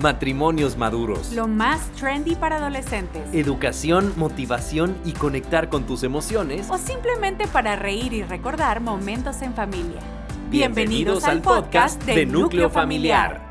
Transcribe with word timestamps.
Matrimonios 0.00 0.76
maduros. 0.76 1.32
Lo 1.32 1.46
más 1.46 1.88
trendy 1.92 2.34
para 2.34 2.56
adolescentes. 2.56 3.22
Educación, 3.32 4.12
motivación 4.16 4.96
y 5.04 5.12
conectar 5.12 5.68
con 5.68 5.86
tus 5.86 6.02
emociones. 6.02 6.68
O 6.68 6.78
simplemente 6.78 7.46
para 7.46 7.76
reír 7.76 8.12
y 8.12 8.24
recordar 8.24 8.80
momentos 8.80 9.40
en 9.42 9.54
familia. 9.54 10.00
Bienvenidos, 10.50 11.24
al 11.24 11.42
podcast 11.42 12.02
de 12.02 12.26
Núcleo 12.26 12.70
Familiar. 12.70 13.44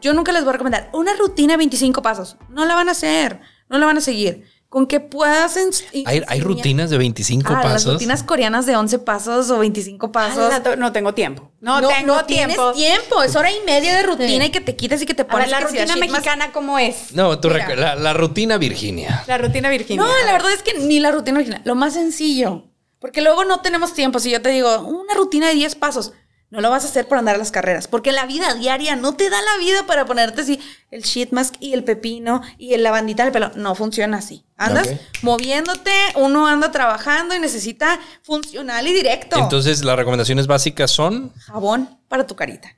Yo 0.00 0.12
nunca 0.12 0.30
les 0.30 0.42
voy 0.42 0.50
a 0.50 0.52
recomendar 0.52 0.90
una 0.92 1.14
rutina 1.16 1.54
de 1.54 1.58
25 1.58 2.02
pasos. 2.02 2.36
No 2.50 2.66
la 2.66 2.74
van 2.74 2.88
a 2.88 2.92
hacer, 2.92 3.40
no 3.70 3.78
la 3.78 3.86
van 3.86 3.96
a 3.96 4.02
seguir. 4.02 4.44
Con 4.68 4.86
que 4.86 5.00
puedas... 5.00 5.56
Hay, 6.04 6.22
hay 6.28 6.40
rutinas 6.40 6.90
de 6.90 6.98
25 6.98 7.48
Ah, 7.50 7.62
Las 7.62 7.72
pasos. 7.72 7.92
rutinas 7.94 8.22
coreanas 8.22 8.66
de 8.66 8.76
11 8.76 8.98
pasos 8.98 9.48
o 9.50 9.58
25 9.60 10.12
pasos. 10.12 10.52
Ah, 10.52 10.76
no 10.76 10.92
tengo 10.92 11.14
tiempo. 11.14 11.50
No, 11.60 11.80
tengo 11.88 12.22
tienes 12.26 12.56
tiempo. 12.56 12.72
tiempo. 12.72 13.22
Es 13.22 13.34
hora 13.34 13.50
y 13.50 13.56
media 13.64 13.96
de 13.96 14.02
rutina 14.02 14.44
Sí. 14.44 14.48
y 14.48 14.50
que 14.50 14.60
te 14.60 14.76
quites 14.76 15.00
y 15.00 15.06
que 15.06 15.14
te 15.14 15.22
A 15.22 15.26
pones 15.26 15.46
ver, 15.50 15.58
la 15.60 15.66
rutina 15.66 15.86
shit 15.86 15.96
más- 16.00 16.10
mexicana, 16.10 16.52
¿cómo 16.52 16.78
es? 16.78 17.12
No, 17.14 17.38
tú 17.40 17.48
la, 17.48 17.94
la 17.96 18.12
rutina 18.12 18.58
Virginia. 18.58 19.24
La 19.26 19.38
rutina 19.38 19.70
Virginia. 19.70 20.02
No, 20.02 20.08
la 20.26 20.32
verdad 20.32 20.52
es 20.52 20.62
que 20.62 20.78
ni 20.78 21.00
la 21.00 21.12
rutina 21.12 21.38
original. 21.38 21.62
Lo 21.64 21.74
más 21.74 21.94
sencillo. 21.94 22.64
Porque 22.98 23.22
luego 23.22 23.44
no 23.44 23.60
tenemos 23.60 23.94
tiempo. 23.94 24.18
Si 24.18 24.30
yo 24.30 24.42
te 24.42 24.50
digo, 24.50 24.80
una 24.80 25.14
rutina 25.14 25.48
de 25.48 25.54
10 25.54 25.76
pasos, 25.76 26.12
no 26.50 26.60
lo 26.60 26.70
vas 26.70 26.84
a 26.84 26.88
hacer 26.88 27.06
por 27.06 27.18
andar 27.18 27.34
a 27.34 27.38
las 27.38 27.50
carreras. 27.50 27.88
Porque 27.88 28.12
la 28.12 28.26
vida 28.26 28.54
diaria 28.54 28.96
no 28.96 29.14
te 29.14 29.28
da 29.28 29.40
la 29.40 29.58
vida 29.58 29.86
para 29.86 30.06
ponerte 30.06 30.40
así 30.40 30.60
el 30.90 31.02
sheet 31.02 31.30
mask 31.32 31.54
y 31.60 31.74
el 31.74 31.84
pepino 31.84 32.40
y 32.56 32.76
la 32.76 32.90
bandita 32.90 33.24
del 33.24 33.32
pelo. 33.32 33.50
No 33.54 33.74
funciona 33.74 34.18
así. 34.18 34.44
Andas 34.56 34.88
moviéndote, 35.22 35.92
uno 36.16 36.46
anda 36.46 36.72
trabajando 36.72 37.34
y 37.34 37.38
necesita 37.38 38.00
funcional 38.22 38.86
y 38.86 38.92
directo. 38.92 39.38
Entonces, 39.38 39.84
las 39.84 39.96
recomendaciones 39.96 40.46
básicas 40.46 40.90
son. 40.90 41.32
jabón 41.34 41.98
para 42.08 42.26
tu 42.26 42.34
carita. 42.34 42.74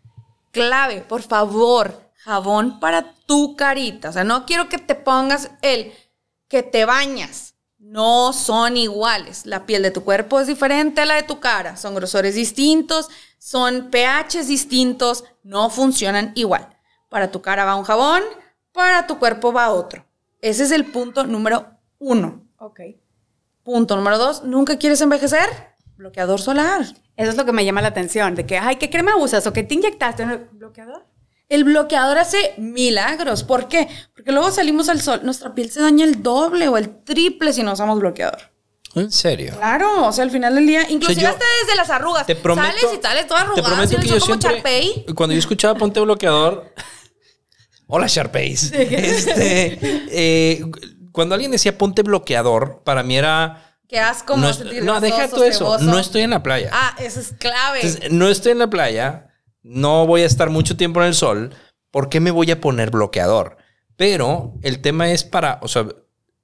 Clave, 0.51 1.03
por 1.03 1.23
favor, 1.23 2.11
jabón 2.17 2.81
para 2.81 3.15
tu 3.27 3.57
carita. 3.57 4.11
O 4.11 4.13
sea, 4.13 4.25
no 4.25 4.47
quiero 4.47 4.69
que 4.69 4.79
te 4.79 4.97
pongas 4.97 5.51
el 5.63 5.93
que 6.48 6.63
te 6.65 6.85
bañas. 6.85 7.50
No 7.81 8.34
son 8.34 8.77
iguales. 8.77 9.47
La 9.47 9.64
piel 9.64 9.83
de 9.83 9.91
tu 9.91 10.05
cuerpo 10.05 10.39
es 10.39 10.47
diferente 10.47 11.00
a 11.00 11.06
la 11.06 11.14
de 11.14 11.23
tu 11.23 11.41
cara. 11.41 11.78
Son 11.78 11.95
grosores 11.95 12.34
distintos, 12.34 13.09
son 13.39 13.91
pHs 13.91 14.47
distintos, 14.47 15.25
no 15.42 15.70
funcionan 15.70 16.33
igual. 16.34 16.69
Para 17.08 17.31
tu 17.31 17.41
cara 17.41 17.64
va 17.64 17.77
un 17.77 17.84
jabón, 17.84 18.23
para 18.73 19.06
tu 19.06 19.19
cuerpo 19.19 19.51
va 19.51 19.70
otro. 19.70 20.05
Ese 20.42 20.64
es 20.64 20.73
el 20.73 20.84
punto 20.84 21.25
número 21.25 21.69
uno. 21.98 22.47
Ok. 22.58 22.81
Punto 23.62 23.97
número 23.97 24.19
dos, 24.19 24.45
¿nunca 24.45 24.77
quieres 24.77 25.01
envejecer? 25.01 25.48
Bloqueador 25.97 26.39
solar. 26.39 26.83
Eso 27.17 27.31
es 27.31 27.36
lo 27.36 27.47
que 27.47 27.53
me 27.53 27.64
llama 27.64 27.81
la 27.81 27.89
atención, 27.89 28.34
de 28.34 28.45
que, 28.45 28.58
ay, 28.58 28.77
¿qué 28.77 28.91
crema 28.91 29.17
usas? 29.17 29.47
¿O 29.47 29.55
qué 29.55 29.62
te 29.62 29.75
inyectaste? 29.75 30.25
¿Un 30.25 30.48
bloqueador? 30.53 31.06
El 31.51 31.65
bloqueador 31.65 32.17
hace 32.17 32.55
milagros. 32.56 33.43
¿Por 33.45 33.69
qué? 33.69 33.89
Porque 34.15 34.33
luego 34.33 34.51
salimos 34.51 34.89
al 34.89 35.03
sol, 35.03 35.20
nuestra 35.25 35.55
piel 35.55 35.70
se 35.70 35.83
daña 35.83 36.07
el 36.07 36.23
doble 36.23 36.69
o 36.69 36.79
el 36.79 37.03
triple 37.05 37.53
si 37.53 37.62
no 37.62 37.73
usamos 37.73 37.98
bloqueador. 37.98 38.39
¿En 38.95 39.12
serio? 39.12 39.55
Claro, 39.57 40.07
o 40.07 40.12
sea, 40.12 40.25
al 40.25 40.31
final 40.31 40.55
del 40.55 40.67
día, 40.67 40.89
inclusive 40.89 41.27
hasta 41.27 41.45
desde 41.62 41.77
las 41.77 41.91
arrugas. 41.91 42.27
Te 42.27 42.37
prometo. 42.37 42.67
Sales 42.67 42.98
y 42.98 43.02
sales 43.02 43.27
toda 43.27 43.41
Te 43.41 43.47
arrugada, 43.47 43.69
prometo 43.69 43.98
así 43.98 44.08
que 44.08 44.14
yo 44.14 44.20
siempre. 44.20 44.51
Sharpay. 44.51 45.07
Cuando 45.14 45.35
yo 45.35 45.39
escuchaba 45.39 45.74
Ponte 45.74 46.01
bloqueador. 46.01 46.73
Hola, 47.92 48.07
Sharpays. 48.07 48.73
Este, 48.73 49.79
eh, 49.83 50.64
cuando 51.11 51.35
alguien 51.35 51.51
decía 51.51 51.77
ponte 51.77 52.03
bloqueador, 52.03 52.83
para 52.85 53.03
mí 53.03 53.17
era. 53.17 53.77
Qué 53.89 53.98
asco, 53.98 54.36
no, 54.36 54.53
no, 54.83 55.01
deja 55.01 55.29
todo 55.29 55.42
eso. 55.42 55.64
ceboso. 55.64 55.85
No 55.85 55.98
estoy 55.98 56.23
en 56.23 56.30
la 56.30 56.41
playa. 56.41 56.70
Ah, 56.73 56.95
eso 57.01 57.19
es 57.19 57.33
clave. 57.36 57.80
Entonces, 57.83 58.13
no 58.13 58.29
estoy 58.29 58.53
en 58.53 58.61
la 58.61 58.70
playa, 58.70 59.30
no 59.63 60.07
voy 60.07 60.23
a 60.23 60.27
estar 60.27 60.51
mucho 60.51 60.77
tiempo 60.77 61.01
en 61.01 61.09
el 61.09 61.15
sol, 61.15 61.55
¿por 61.91 62.09
qué 62.09 62.21
me 62.21 62.31
voy 62.31 62.51
a 62.51 62.61
poner 62.61 62.91
bloqueador? 62.91 63.57
Pero 63.97 64.55
el 64.63 64.81
tema 64.81 65.11
es 65.11 65.25
para, 65.25 65.59
o 65.63 65.69
sea, 65.69 65.87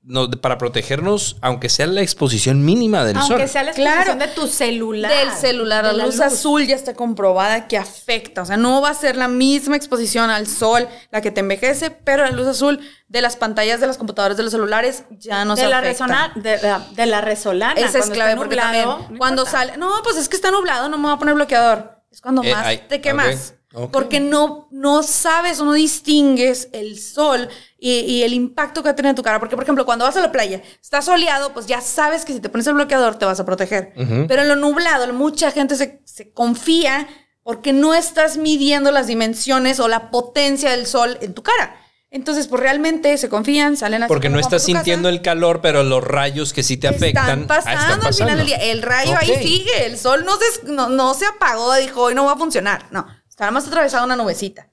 no, 0.09 0.31
para 0.31 0.57
protegernos, 0.57 1.37
aunque 1.41 1.69
sea 1.69 1.89
la 1.89 2.01
exposición 2.01 2.65
mínima 2.65 3.05
del 3.05 3.17
Aunque 3.17 3.39
sol. 3.39 3.49
sea 3.49 3.63
la 3.65 3.73
Claro. 3.73 4.03
exposición 4.13 4.19
de 4.21 4.29
tu 4.29 4.47
celular. 4.47 5.11
Del 5.11 5.33
celular, 5.33 5.83
la, 5.85 5.93
De 5.95 6.03
luz, 6.05 6.21
azul 6.21 6.65
ya 6.65 6.77
está 6.77 6.95
comprobada 6.95 7.67
que 7.67 7.77
afecta. 7.77 8.43
O 8.43 8.45
sea, 8.45 8.57
no 8.57 8.81
va 8.81 8.91
a 8.91 8.95
ser 8.95 9.17
la 9.17 9.27
misma 9.27 9.75
exposición 9.75 10.31
al 10.31 10.47
sol 10.47 10.87
la 11.11 11.23
que 11.23 11.33
te 11.33 11.41
envejece, 11.41 11.91
pero 11.91 12.23
la 12.23 12.31
luz 12.31 12.47
azul 12.47 12.79
de 13.09 13.21
las 13.21 13.35
pantallas 13.35 13.81
de 13.81 13.89
las 13.89 13.99
computadoras 13.99 14.37
de 14.37 14.45
los 14.45 14.53
celulares 14.53 15.03
ya 15.11 15.45
no 15.45 15.57
de 15.57 15.63
se 15.63 15.69
la, 15.69 15.79
afecta. 15.79 16.31
de, 16.37 16.59
la, 16.63 16.87
de 16.93 17.07
la 17.07 17.21
resolana. 17.21 17.81
Esa 17.81 17.99
es 17.99 18.11
clave 18.11 18.37
porque 18.37 18.55
nublado, 18.55 18.73
también 18.99 19.13
no 19.15 19.19
cuando 19.19 19.43
importa. 19.43 19.59
sale, 19.67 19.77
no, 19.77 19.91
pues 20.05 20.19
es 20.19 20.29
que 20.29 20.37
está 20.37 20.53
nublado, 20.53 20.89
no 20.89 20.99
me 20.99 21.05
voy 21.05 21.15
a 21.15 21.19
poner 21.19 21.35
bloqueador. 21.35 21.96
Es 22.17 22.23
cuando 22.23 22.43
Eh, 22.43 22.51
más 22.51 22.67
ay, 22.67 22.83
te 22.89 22.99
quemas. 23.03 23.53
Porque 23.93 24.21
no, 24.21 24.69
no 24.71 25.03
sabes 25.03 25.61
o 25.61 25.67
no 25.67 25.75
distingues 25.75 26.71
el 26.73 26.99
sol 26.99 27.47
y, 27.79 27.91
y 27.91 28.23
el 28.23 28.33
impacto 28.33 28.81
que 28.83 28.87
va 28.89 28.93
a 28.93 28.97
tener 28.97 29.11
en 29.11 29.17
tu 29.17 29.23
cara. 29.23 29.39
Porque, 29.39 29.55
por 29.55 29.65
ejemplo, 29.65 29.85
cuando 29.85 30.07
vas 30.07 30.17
a 30.17 30.23
la 30.23 30.33
playa, 30.33 30.63
está 30.81 31.03
soleado, 31.03 31.53
pues 31.53 31.67
ya 31.67 31.83
sabes 31.83 32.25
que 32.25 32.33
si 32.33 32.41
te 32.41 32.49
pones 32.49 32.67
el 32.69 32.73
bloqueador 32.73 33.17
te 33.19 33.27
vas 33.27 33.39
a 33.39 33.45
proteger. 33.45 33.93
Pero 34.29 34.41
en 34.41 34.49
lo 34.49 34.57
nublado, 34.57 35.13
mucha 35.13 35.51
gente 35.51 35.77
se, 35.77 36.01
se 36.07 36.31
confía 36.33 37.07
porque 37.43 37.75
no 37.75 37.93
estás 37.93 38.39
midiendo 38.39 38.91
las 38.93 39.09
dimensiones 39.09 39.79
o 39.79 39.89
la 39.89 40.11
potencia 40.11 40.71
del 40.71 40.87
sol 40.87 41.19
en 41.21 41.35
tu 41.35 41.43
cara. 41.43 41.77
Entonces, 42.17 42.47
pues 42.49 42.61
realmente 42.63 43.17
se 43.19 43.29
confían, 43.29 43.77
salen 43.77 44.03
así 44.03 44.09
Porque 44.09 44.31
no 44.31 44.39
estás 44.39 44.63
casa. 44.63 44.65
sintiendo 44.79 45.09
el 45.11 45.21
calor, 45.21 45.61
pero 45.61 45.83
los 45.83 46.03
rayos 46.03 46.53
que 46.55 46.63
sí 46.63 46.79
te 46.79 46.89
afectan. 46.89 47.43
Están 47.43 47.47
pasando, 47.47 47.79
ah, 47.79 47.83
están 47.93 48.07
al 48.07 48.15
final 48.15 48.37
del 48.39 48.47
día. 48.47 48.57
El 48.57 48.83
rayo 48.83 49.15
ahí 49.19 49.31
Ok. 49.31 49.39
sigue. 49.43 49.85
El 49.87 49.99
sol 49.99 50.25
no 50.25 50.33
se, 50.37 50.73
no, 50.73 50.89
no 50.89 51.13
se 51.15 51.27
apagó, 51.27 51.75
dijo, 51.75 52.01
hoy 52.03 52.15
no 52.15 52.25
va 52.25 52.33
a 52.33 52.37
funcionar. 52.37 52.87
No, 52.91 53.07
está 53.29 53.45
nada 53.45 53.51
más 53.53 53.67
atravesado 53.69 54.05
una 54.07 54.17
nubecita. 54.17 54.71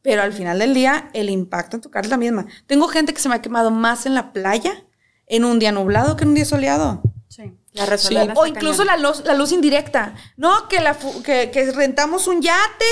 Pero 0.00 0.22
al 0.22 0.32
final 0.32 0.58
del 0.60 0.72
día, 0.72 1.10
el 1.12 1.28
impacto 1.28 1.76
en 1.76 1.82
tu 1.82 1.90
cara 1.90 2.06
es 2.06 2.10
la 2.10 2.16
misma. 2.16 2.46
Tengo 2.66 2.88
gente 2.88 3.12
que 3.12 3.20
se 3.20 3.28
me 3.28 3.34
ha 3.34 3.42
quemado 3.42 3.70
más 3.70 4.06
en 4.06 4.14
la 4.14 4.32
playa 4.32 4.84
en 5.26 5.44
un 5.44 5.58
día 5.58 5.72
nublado 5.72 6.16
que 6.16 6.24
en 6.24 6.30
un 6.30 6.34
día 6.36 6.46
soleado. 6.46 7.02
Sí, 7.28 7.52
la 7.74 7.84
resolana. 7.84 8.32
O 8.34 8.46
incluso 8.46 8.84
la 8.84 8.96
luz, 8.96 9.22
la 9.26 9.34
luz 9.34 9.52
indirecta. 9.52 10.14
No, 10.38 10.68
que, 10.68 10.80
la, 10.80 10.94
fu- 10.94 11.22
que, 11.22 11.50
que 11.50 11.70
rentamos 11.72 12.26
un 12.28 12.40
yate 12.40 12.86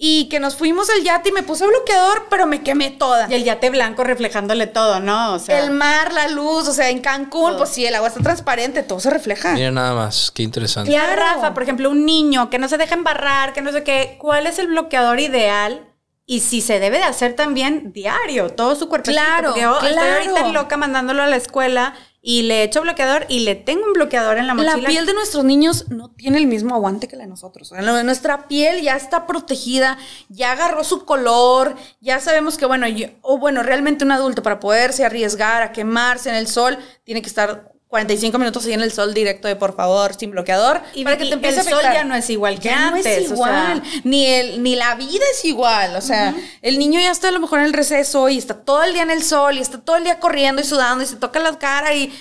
y 0.00 0.28
que 0.28 0.38
nos 0.38 0.54
fuimos 0.54 0.88
al 0.90 1.02
yate 1.02 1.30
y 1.30 1.32
me 1.32 1.42
puse 1.42 1.66
bloqueador, 1.66 2.28
pero 2.30 2.46
me 2.46 2.62
quemé 2.62 2.92
toda. 2.92 3.26
Y 3.28 3.34
el 3.34 3.42
yate 3.42 3.68
blanco 3.68 4.04
reflejándole 4.04 4.68
todo, 4.68 5.00
¿no? 5.00 5.34
O 5.34 5.38
sea, 5.40 5.58
el 5.64 5.72
mar, 5.72 6.12
la 6.12 6.28
luz, 6.28 6.68
o 6.68 6.72
sea, 6.72 6.88
en 6.90 7.00
Cancún, 7.00 7.48
Todo. 7.50 7.58
pues 7.58 7.70
sí, 7.70 7.84
el 7.84 7.96
agua 7.96 8.06
está 8.06 8.20
transparente, 8.20 8.84
todo 8.84 9.00
se 9.00 9.10
refleja. 9.10 9.54
Mira 9.54 9.72
nada 9.72 9.94
más, 9.94 10.30
qué 10.30 10.44
interesante. 10.44 10.92
Y 10.92 10.94
a 10.94 11.02
Claro. 11.04 11.20
Rafa, 11.20 11.52
por 11.52 11.64
ejemplo, 11.64 11.90
un 11.90 12.06
niño 12.06 12.48
que 12.48 12.60
no 12.60 12.68
se 12.68 12.78
deja 12.78 12.94
embarrar, 12.94 13.52
que 13.52 13.60
no 13.60 13.72
sé 13.72 13.82
qué, 13.82 14.14
¿cuál 14.20 14.46
es 14.46 14.60
el 14.60 14.68
bloqueador 14.68 15.18
ideal? 15.18 15.87
Y 16.30 16.40
si 16.40 16.60
se 16.60 16.78
debe 16.78 16.98
de 16.98 17.04
hacer 17.04 17.32
también 17.34 17.90
diario, 17.94 18.50
todo 18.50 18.76
su 18.76 18.86
cuerpo. 18.90 19.10
Claro, 19.10 19.48
Porque 19.48 19.62
yo 19.62 19.72
estoy 19.76 19.92
claro. 19.92 20.12
ahorita 20.16 20.52
loca 20.52 20.76
mandándolo 20.76 21.22
a 21.22 21.26
la 21.26 21.36
escuela 21.36 21.94
y 22.20 22.42
le 22.42 22.64
echo 22.64 22.82
bloqueador 22.82 23.24
y 23.30 23.40
le 23.40 23.54
tengo 23.54 23.86
un 23.86 23.94
bloqueador 23.94 24.36
en 24.36 24.46
la 24.46 24.52
La 24.54 24.62
mochila. 24.72 24.88
piel 24.90 25.06
de 25.06 25.14
nuestros 25.14 25.44
niños 25.44 25.88
no 25.88 26.10
tiene 26.10 26.36
el 26.36 26.46
mismo 26.46 26.74
aguante 26.74 27.08
que 27.08 27.16
la 27.16 27.22
de 27.24 27.30
nosotros. 27.30 27.72
La- 27.72 28.02
nuestra 28.02 28.46
piel 28.46 28.82
ya 28.82 28.94
está 28.94 29.26
protegida, 29.26 29.96
ya 30.28 30.52
agarró 30.52 30.84
su 30.84 31.06
color, 31.06 31.74
ya 32.02 32.20
sabemos 32.20 32.58
que, 32.58 32.66
bueno, 32.66 32.86
yo- 32.88 33.08
o 33.22 33.38
bueno, 33.38 33.62
realmente 33.62 34.04
un 34.04 34.12
adulto 34.12 34.42
para 34.42 34.60
poderse 34.60 35.06
arriesgar 35.06 35.62
a 35.62 35.72
quemarse 35.72 36.28
en 36.28 36.34
el 36.34 36.46
sol, 36.46 36.76
tiene 37.04 37.22
que 37.22 37.28
estar 37.28 37.72
45 37.88 38.38
minutos 38.38 38.66
ahí 38.66 38.74
en 38.74 38.82
el 38.82 38.92
sol 38.92 39.14
directo 39.14 39.48
de 39.48 39.56
por 39.56 39.74
favor, 39.74 40.14
sin 40.14 40.30
bloqueador. 40.30 40.82
Y- 40.94 41.04
para 41.04 41.16
que 41.16 41.24
te 41.24 41.32
empiece 41.34 41.60
el 41.60 41.66
a 41.66 41.70
sol 41.70 41.80
ya 41.82 42.04
no 42.04 42.14
es 42.14 42.28
igual 42.30 42.58
que 42.60 42.68
Ya 42.68 42.88
antes, 42.88 43.04
No 43.04 43.10
es 43.10 43.30
o 43.30 43.34
igual. 43.34 43.82
sea. 43.82 44.00
ni, 44.04 44.26
el, 44.26 44.62
ni 44.62 44.76
la 44.76 44.94
vida 44.94 45.24
es 45.32 45.44
igual. 45.44 45.96
O 45.96 46.00
sea, 46.02 46.34
el 46.62 46.78
niño 46.78 47.00
ya 47.00 47.10
está 47.10 47.28
a 47.28 47.32
lo 47.32 47.40
mejor 47.40 47.60
en 47.60 47.64
el 47.64 47.72
receso 47.72 48.28
y 48.28 48.36
está 48.38 48.62
todo 48.62 48.82
el 48.84 48.92
día 48.92 49.02
en 49.02 49.10
el 49.10 49.22
sol 49.22 49.56
y 49.56 49.60
está 49.60 49.80
todo 49.80 49.96
el 49.96 50.04
día 50.04 50.20
corriendo 50.20 50.60
y 50.60 50.64
sudando 50.64 51.02
y 51.02 51.06
se 51.06 51.16
toca 51.16 51.40
la 51.40 51.58
cara 51.58 51.94
y, 51.94 52.12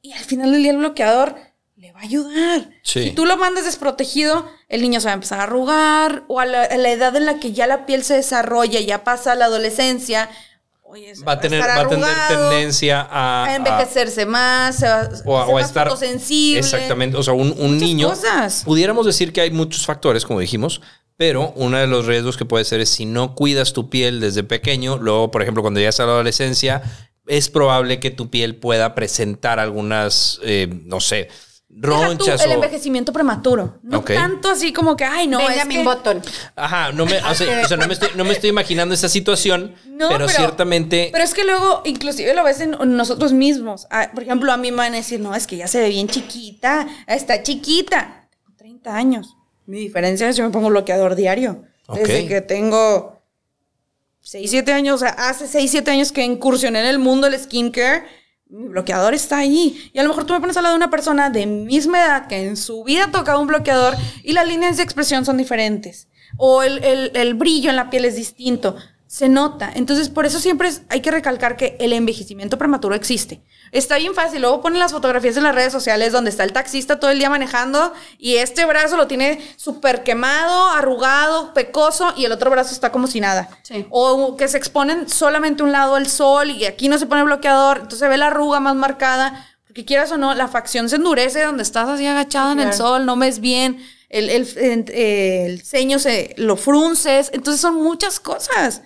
y 0.00 0.12
al 0.12 0.24
final 0.24 0.50
del 0.52 0.62
día 0.62 0.72
el 0.72 0.78
bloqueador 0.78 1.36
le 1.76 1.92
va 1.92 2.00
a 2.00 2.04
ayudar. 2.04 2.70
Sí. 2.82 3.02
Si 3.04 3.10
tú 3.10 3.26
lo 3.26 3.36
mandas 3.36 3.64
desprotegido, 3.66 4.48
el 4.70 4.80
niño 4.80 5.00
se 5.00 5.06
va 5.06 5.10
a 5.10 5.14
empezar 5.14 5.38
a 5.40 5.42
arrugar 5.42 6.24
o 6.28 6.40
a 6.40 6.46
la, 6.46 6.62
a 6.62 6.76
la 6.78 6.90
edad 6.90 7.14
en 7.16 7.26
la 7.26 7.38
que 7.40 7.52
ya 7.52 7.66
la 7.66 7.84
piel 7.84 8.04
se 8.04 8.14
desarrolla, 8.14 8.80
ya 8.80 9.04
pasa 9.04 9.34
la 9.34 9.44
adolescencia. 9.46 10.30
Oye, 10.94 11.12
Va 11.26 11.32
a 11.32 11.40
tener, 11.40 11.60
va 11.60 11.80
a 11.80 11.88
tener 11.88 12.08
tendencia 12.28 13.00
a, 13.02 13.42
a 13.42 13.44
a- 13.46 13.54
envejecerse 13.56 14.24
más, 14.26 14.76
se 14.76 14.86
va, 14.88 15.08
o 15.24 15.36
a, 15.38 15.46
o 15.46 15.50
a 15.50 15.60
más 15.60 15.66
estar 15.66 15.88
fotosensible. 15.88 16.60
exactamente 16.60 17.16
o 17.16 17.22
sea 17.22 17.34
un, 17.34 17.54
un 17.58 17.76
niño 17.78 18.08
cosas. 18.08 18.62
pudiéramos 18.64 19.04
decir 19.06 19.32
que 19.32 19.40
hay 19.40 19.50
muchos 19.50 19.84
factores 19.84 20.24
como 20.24 20.40
dijimos 20.40 20.80
pero 21.16 21.52
uno 21.56 21.76
de 21.78 21.86
los 21.86 22.06
riesgos 22.06 22.36
que 22.36 22.44
puede 22.44 22.64
ser 22.64 22.80
es 22.80 22.88
si 22.90 23.06
no 23.06 23.34
cuidas 23.34 23.72
tu 23.72 23.88
piel 23.90 24.20
desde 24.20 24.42
pequeño 24.42 24.96
luego 24.98 25.30
por 25.30 25.42
ejemplo 25.42 25.62
cuando 25.62 25.78
llegas 25.80 26.00
a 26.00 26.06
la 26.06 26.12
adolescencia 26.12 26.82
es 27.26 27.48
probable 27.48 28.00
que 28.00 28.10
tu 28.10 28.30
piel 28.30 28.56
pueda 28.56 28.94
presentar 28.94 29.58
algunas, 29.58 30.40
eh, 30.42 30.68
no 30.84 31.00
sé, 31.00 31.28
Tú 31.80 31.88
ronchas 31.88 32.44
el 32.44 32.50
o... 32.50 32.54
envejecimiento 32.54 33.12
prematuro. 33.12 33.78
No 33.82 34.02
tanto 34.02 34.50
así 34.50 34.72
como 34.72 34.96
que, 34.96 35.04
ay, 35.04 35.26
no, 35.26 35.40
es 35.48 35.64
que- 35.64 35.82
Button. 35.82 36.22
Ajá, 36.54 36.92
no 36.92 37.04
me, 37.04 37.18
o 37.18 37.34
sea, 37.34 37.62
o 37.64 37.68
sea, 37.68 37.76
no, 37.76 37.86
me 37.86 37.94
estoy, 37.94 38.10
no 38.14 38.24
me 38.24 38.32
estoy 38.32 38.50
imaginando 38.50 38.94
esa 38.94 39.08
situación, 39.08 39.74
No, 39.86 40.08
pero, 40.08 40.28
ciertamente... 40.28 41.08
Pero 41.12 41.24
es 41.24 41.34
que 41.34 41.44
luego, 41.44 41.82
inclusive 41.84 42.32
lo 42.34 42.44
ves 42.44 42.60
en 42.60 42.76
nosotros 42.96 43.32
mismos. 43.32 43.86
Ah, 43.90 44.10
por 44.14 44.22
ejemplo, 44.22 44.52
a 44.52 44.56
mí 44.56 44.70
me 44.70 44.78
van 44.78 44.92
a 44.94 44.96
decir, 44.96 45.20
no, 45.20 45.34
es 45.34 45.46
que 45.46 45.56
ya 45.56 45.66
se 45.66 45.80
ve 45.80 45.88
bien 45.88 46.08
chiquita, 46.08 46.86
está 47.06 47.42
chiquita. 47.42 48.28
Tengo 48.30 48.56
30 48.56 48.96
años. 48.96 49.36
Mi 49.66 49.78
diferencia 49.78 50.28
es 50.28 50.36
yo 50.36 50.44
me 50.44 50.50
pongo 50.50 50.68
bloqueador 50.68 51.14
diario. 51.16 51.64
Desde 51.92 52.26
que 52.26 52.40
tengo 52.40 53.20
6, 54.20 54.50
7 54.50 54.72
años, 54.72 54.94
o 54.96 54.98
sea, 54.98 55.10
hace 55.10 55.46
6, 55.46 55.70
7 55.70 55.90
años 55.90 56.12
que 56.12 56.24
incursioné 56.24 56.80
en 56.80 56.86
el 56.86 56.98
mundo 56.98 57.28
del 57.28 57.38
skincare, 57.38 58.04
mi 58.48 58.68
bloqueador 58.68 59.14
está 59.14 59.38
ahí. 59.38 59.90
Y 59.92 59.98
a 59.98 60.02
lo 60.02 60.08
mejor 60.08 60.24
tú 60.24 60.32
me 60.32 60.40
pones 60.40 60.56
a 60.56 60.62
lado 60.62 60.74
de 60.74 60.78
una 60.78 60.90
persona 60.90 61.30
de 61.30 61.46
misma 61.46 61.98
edad 62.04 62.26
que 62.28 62.46
en 62.46 62.56
su 62.56 62.84
vida 62.84 63.04
ha 63.04 63.10
un 63.40 63.46
bloqueador 63.48 63.94
y 64.22 64.32
las 64.32 64.46
líneas 64.46 64.76
de 64.76 64.82
expresión 64.82 65.24
son 65.24 65.36
diferentes. 65.36 66.08
O 66.36 66.62
el, 66.62 66.82
el- 66.84 67.12
el 67.14 67.34
brillo 67.34 67.70
en 67.70 67.76
la 67.76 67.90
piel 67.90 68.04
es 68.04 68.16
distinto. 68.16 68.76
Se 69.06 69.28
nota. 69.28 69.70
Entonces, 69.74 70.08
por 70.08 70.26
eso 70.26 70.40
siempre 70.40 70.66
es- 70.68 70.82
hay 70.88 71.00
que 71.00 71.10
recalcar 71.10 71.56
que 71.56 71.76
el 71.78 71.92
envejecimiento 71.92 72.58
prematuro 72.58 72.94
existe. 72.96 73.42
Está 73.70 73.96
bien 73.98 74.14
fácil. 74.14 74.40
Luego 74.40 74.60
ponen 74.60 74.78
las 74.80 74.92
fotografías 74.92 75.36
en 75.36 75.44
las 75.44 75.54
redes 75.54 75.72
sociales 75.72 76.10
donde 76.12 76.30
está 76.30 76.42
el 76.42 76.52
taxista 76.52 76.98
todo 76.98 77.10
el 77.10 77.18
día 77.18 77.30
manejando 77.30 77.92
y 78.18 78.36
este 78.36 78.64
brazo 78.64 78.96
lo 78.96 79.06
tiene 79.06 79.40
súper 79.56 80.02
quemado, 80.02 80.70
arrugado, 80.70 81.54
pecoso 81.54 82.12
y 82.16 82.24
el 82.24 82.32
otro 82.32 82.50
brazo 82.50 82.72
está 82.72 82.90
como 82.90 83.06
si 83.06 83.20
nada. 83.20 83.48
Sí. 83.62 83.86
O 83.90 84.36
que 84.36 84.48
se 84.48 84.56
exponen 84.58 85.08
solamente 85.08 85.62
un 85.62 85.70
lado 85.72 85.94
al 85.94 86.08
sol 86.08 86.50
y 86.50 86.64
aquí 86.64 86.88
no 86.88 86.98
se 86.98 87.06
pone 87.06 87.22
bloqueador, 87.22 87.76
entonces 87.78 87.98
se 88.00 88.08
ve 88.08 88.16
la 88.16 88.28
arruga 88.28 88.58
más 88.58 88.74
marcada. 88.74 89.46
Porque 89.66 89.84
quieras 89.84 90.10
o 90.12 90.16
no, 90.16 90.34
la 90.34 90.48
facción 90.48 90.88
se 90.88 90.96
endurece 90.96 91.42
donde 91.42 91.62
estás 91.62 91.88
así 91.88 92.06
agachada 92.06 92.52
en 92.52 92.60
el 92.60 92.72
sol, 92.74 93.06
no 93.06 93.16
ves 93.16 93.40
bien, 93.40 93.84
el, 94.08 94.30
el, 94.30 94.48
el- 94.56 94.90
el 94.94 95.62
ceño 95.64 95.98
se 95.98 96.34
lo 96.38 96.56
frunces. 96.56 97.30
Entonces 97.32 97.60
son 97.60 97.74
muchas 97.82 98.18
cosas. 98.20 98.82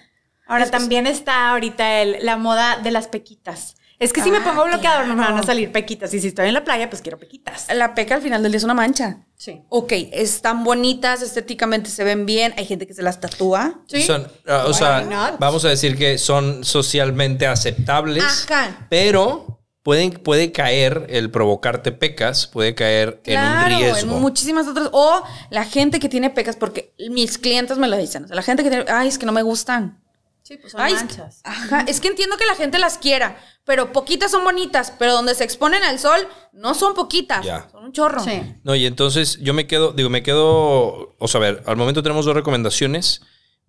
Ahora 0.49 0.65
Es- 0.65 0.71
también 0.71 1.07
está 1.07 1.51
ahorita 1.51 2.01
el- 2.03 2.17
la 2.25 2.37
moda 2.37 2.79
de 2.83 2.91
las 2.91 3.07
pequitas. 3.07 3.77
Es 4.01 4.13
que 4.13 4.23
si 4.23 4.31
me 4.31 4.39
Ah, 4.39 4.45
pongo 4.45 4.65
bloqueador 4.65 5.09
no 5.09 5.15
me 5.15 5.21
van 5.23 5.31
a 5.31 5.33
claro. 5.33 5.47
salir 5.47 5.73
pequitas. 5.73 6.15
Y 6.15 6.21
si 6.21 6.29
estoy 6.29 6.47
en 6.47 6.55
la 6.55 6.63
playa, 6.63 6.89
pues 6.89 7.03
quiero 7.03 7.19
pequitas. 7.19 7.67
La 7.75 7.97
peca 7.97 8.15
al 8.15 8.23
final 8.23 8.43
del 8.45 8.53
día 8.53 8.59
es 8.59 8.63
una 8.65 8.75
mancha. 8.75 9.27
Sí. 9.37 9.61
Ok, 9.71 9.93
están 10.13 10.63
bonitas, 10.63 11.21
estéticamente 11.21 11.91
se 11.91 12.05
ven 12.05 12.25
bien, 12.25 12.55
hay 12.57 12.65
gente 12.65 12.87
que 12.87 12.95
se 12.95 13.03
las 13.03 13.19
tatúa. 13.21 13.81
Son, 14.07 14.29
ah, 14.47 14.65
o 14.69 14.73
sea, 14.73 15.37
vamos 15.41 15.65
a 15.65 15.69
decir 15.69 15.97
que 15.99 16.17
son 16.19 16.63
socialmente 16.65 17.49
aceptables, 17.49 18.23
Ajá. 18.49 18.87
pero 18.89 19.61
pueden, 19.83 20.13
puede 20.13 20.53
caer 20.53 21.07
el 21.11 21.31
provocarte 21.33 21.91
pecas, 21.91 22.47
puede 22.47 22.77
caer 22.77 23.21
en 23.25 23.39
un 23.41 23.47
Claro, 23.47 23.77
riesgo. 23.79 24.15
en 24.17 24.21
muchísimas 24.23 24.69
otras. 24.69 24.91
O 24.93 25.23
la 25.51 25.65
gente 25.65 25.99
que 25.99 26.09
tiene 26.09 26.31
pecas, 26.31 26.55
porque 26.55 26.95
mis 27.11 27.37
clientes 27.37 27.79
me 27.79 27.89
lo 27.89 27.97
dicen. 27.97 28.25
O 28.25 28.27
sea, 28.29 28.37
la 28.37 28.43
gente 28.43 28.63
que 28.63 28.71
tiene, 28.71 28.85
ay, 28.89 29.09
es 29.09 29.19
que 29.19 29.27
no 29.27 29.33
me 29.33 29.43
gustan. 29.43 30.01
Sí, 30.49 30.57
pues 30.57 30.73
son 30.73 30.81
Ay, 30.81 30.95
es- 30.95 31.01
manchas. 31.01 31.41
Ajá, 31.45 31.85
es 31.87 32.01
que 32.01 32.09
entiendo 32.09 32.39
que 32.39 32.47
la 32.47 32.55
gente 32.55 32.79
las 32.79 32.97
quiera, 32.97 33.37
pero 33.65 33.93
poquitas 33.93 34.31
son 34.31 34.45
bonitas, 34.45 34.95
pero 34.99 35.13
donde 35.13 35.35
se 35.35 35.45
exponen 35.45 35.83
al 35.85 35.99
sol 35.99 36.27
no 36.55 36.75
son 36.75 36.95
poquitas, 36.95 37.45
Ya. 37.45 37.69
son 37.71 37.85
un 37.85 37.93
chorro. 37.93 38.25
Sí. 38.25 38.41
No, 38.65 38.75
y 38.75 38.87
entonces 38.87 39.39
yo 39.43 39.53
me 39.53 39.67
quedo, 39.67 39.93
digo, 39.93 40.09
me 40.09 40.23
quedo, 40.23 41.15
o 41.19 41.29
sea, 41.29 41.39
a 41.41 41.43
ver, 41.43 41.63
al 41.67 41.77
momento 41.77 42.03
tenemos 42.03 42.25
dos 42.25 42.35
recomendaciones. 42.35 43.21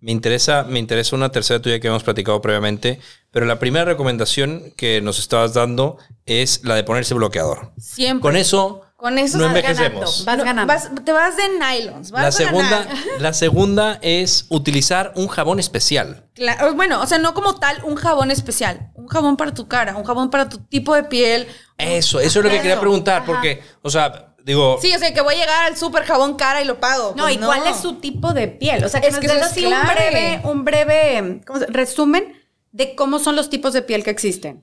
Me 0.02 0.10
interesa, 0.12 0.62
me 0.64 0.78
interesa 0.78 1.14
una 1.14 1.30
tercera 1.30 1.60
tuya 1.60 1.78
que 1.80 1.88
hemos 1.88 2.02
platicado 2.02 2.40
previamente, 2.40 2.98
pero 3.30 3.44
la 3.44 3.58
primera 3.58 3.84
recomendación 3.84 4.72
que 4.74 5.02
nos 5.02 5.18
estabas 5.18 5.52
dando 5.52 5.98
es 6.24 6.64
la 6.64 6.74
de 6.76 6.84
ponerse 6.84 7.12
bloqueador. 7.12 7.74
Siempre. 7.76 8.22
Con 8.22 8.36
eso, 8.38 8.80
Con 9.00 9.18
eso 9.18 9.38
no 9.38 9.44
vas 9.46 9.56
envejecemos. 9.56 10.24
Vas 10.26 10.36
No, 10.38 10.44
ganando. 10.44 10.72
vas- 10.72 10.90
te 11.04 11.12
vas 11.12 11.34
de 11.36 11.42
nylons. 11.58 12.10
Vas 12.10 12.20
La 12.22 12.28
a 12.28 12.32
segunda, 12.32 12.78
ganar. 12.84 12.96
la 13.18 13.32
segunda 13.32 13.98
es 14.02 14.44
utilizar 14.50 15.12
un 15.16 15.26
jabón 15.28 15.58
especial. 15.58 16.28
Claro, 16.34 16.74
bueno, 16.74 17.00
o 17.00 17.06
sea, 17.06 17.16
no 17.18 17.32
como 17.32 17.54
tal 17.58 17.82
un 17.84 17.96
jabón 17.96 18.30
especial, 18.30 18.90
un 18.94 19.08
jabón 19.08 19.38
para 19.38 19.54
tu 19.54 19.66
cara, 19.68 19.96
un 19.96 20.04
jabón 20.04 20.28
para 20.28 20.50
tu 20.50 20.58
tipo 20.58 20.94
de 20.94 21.04
piel. 21.04 21.48
Eso, 21.78 22.20
eso 22.20 22.38
es 22.40 22.44
lo 22.44 22.50
que 22.50 22.58
quería 22.58 22.78
preguntar, 22.78 23.24
porque, 23.24 23.62
o 23.80 23.88
sea, 23.88 24.34
digo, 24.44 24.78
Sí, 24.82 24.94
o 24.94 24.98
sea, 24.98 25.14
que 25.14 25.22
voy 25.22 25.34
a 25.34 25.38
llegar 25.38 25.64
al 25.64 25.78
super 25.78 26.04
jabón 26.04 26.34
cara 26.36 26.60
y 26.60 26.66
lo 26.66 26.78
pago. 26.78 27.14
No, 27.16 27.22
Pues 27.24 27.36
¿y 27.36 27.38
cuál 27.38 27.66
es 27.68 27.76
su 27.78 27.94
tipo 27.94 28.34
de 28.34 28.48
piel? 28.48 28.84
O 28.84 28.88
sea, 28.90 29.00
que 29.00 29.06
Es 29.08 29.14
nos 29.14 29.20
que 29.22 29.30
así 29.32 29.64
un 29.64 29.72
breve, 29.86 30.40
un 30.44 30.64
breve 30.66 31.40
¿cómo 31.46 31.58
se- 31.58 31.66
resumen 31.68 32.34
de 32.72 32.94
cómo 32.94 33.18
son 33.18 33.34
los 33.34 33.48
tipos 33.48 33.72
de 33.72 33.80
piel 33.80 34.04
que 34.04 34.10
existen. 34.10 34.62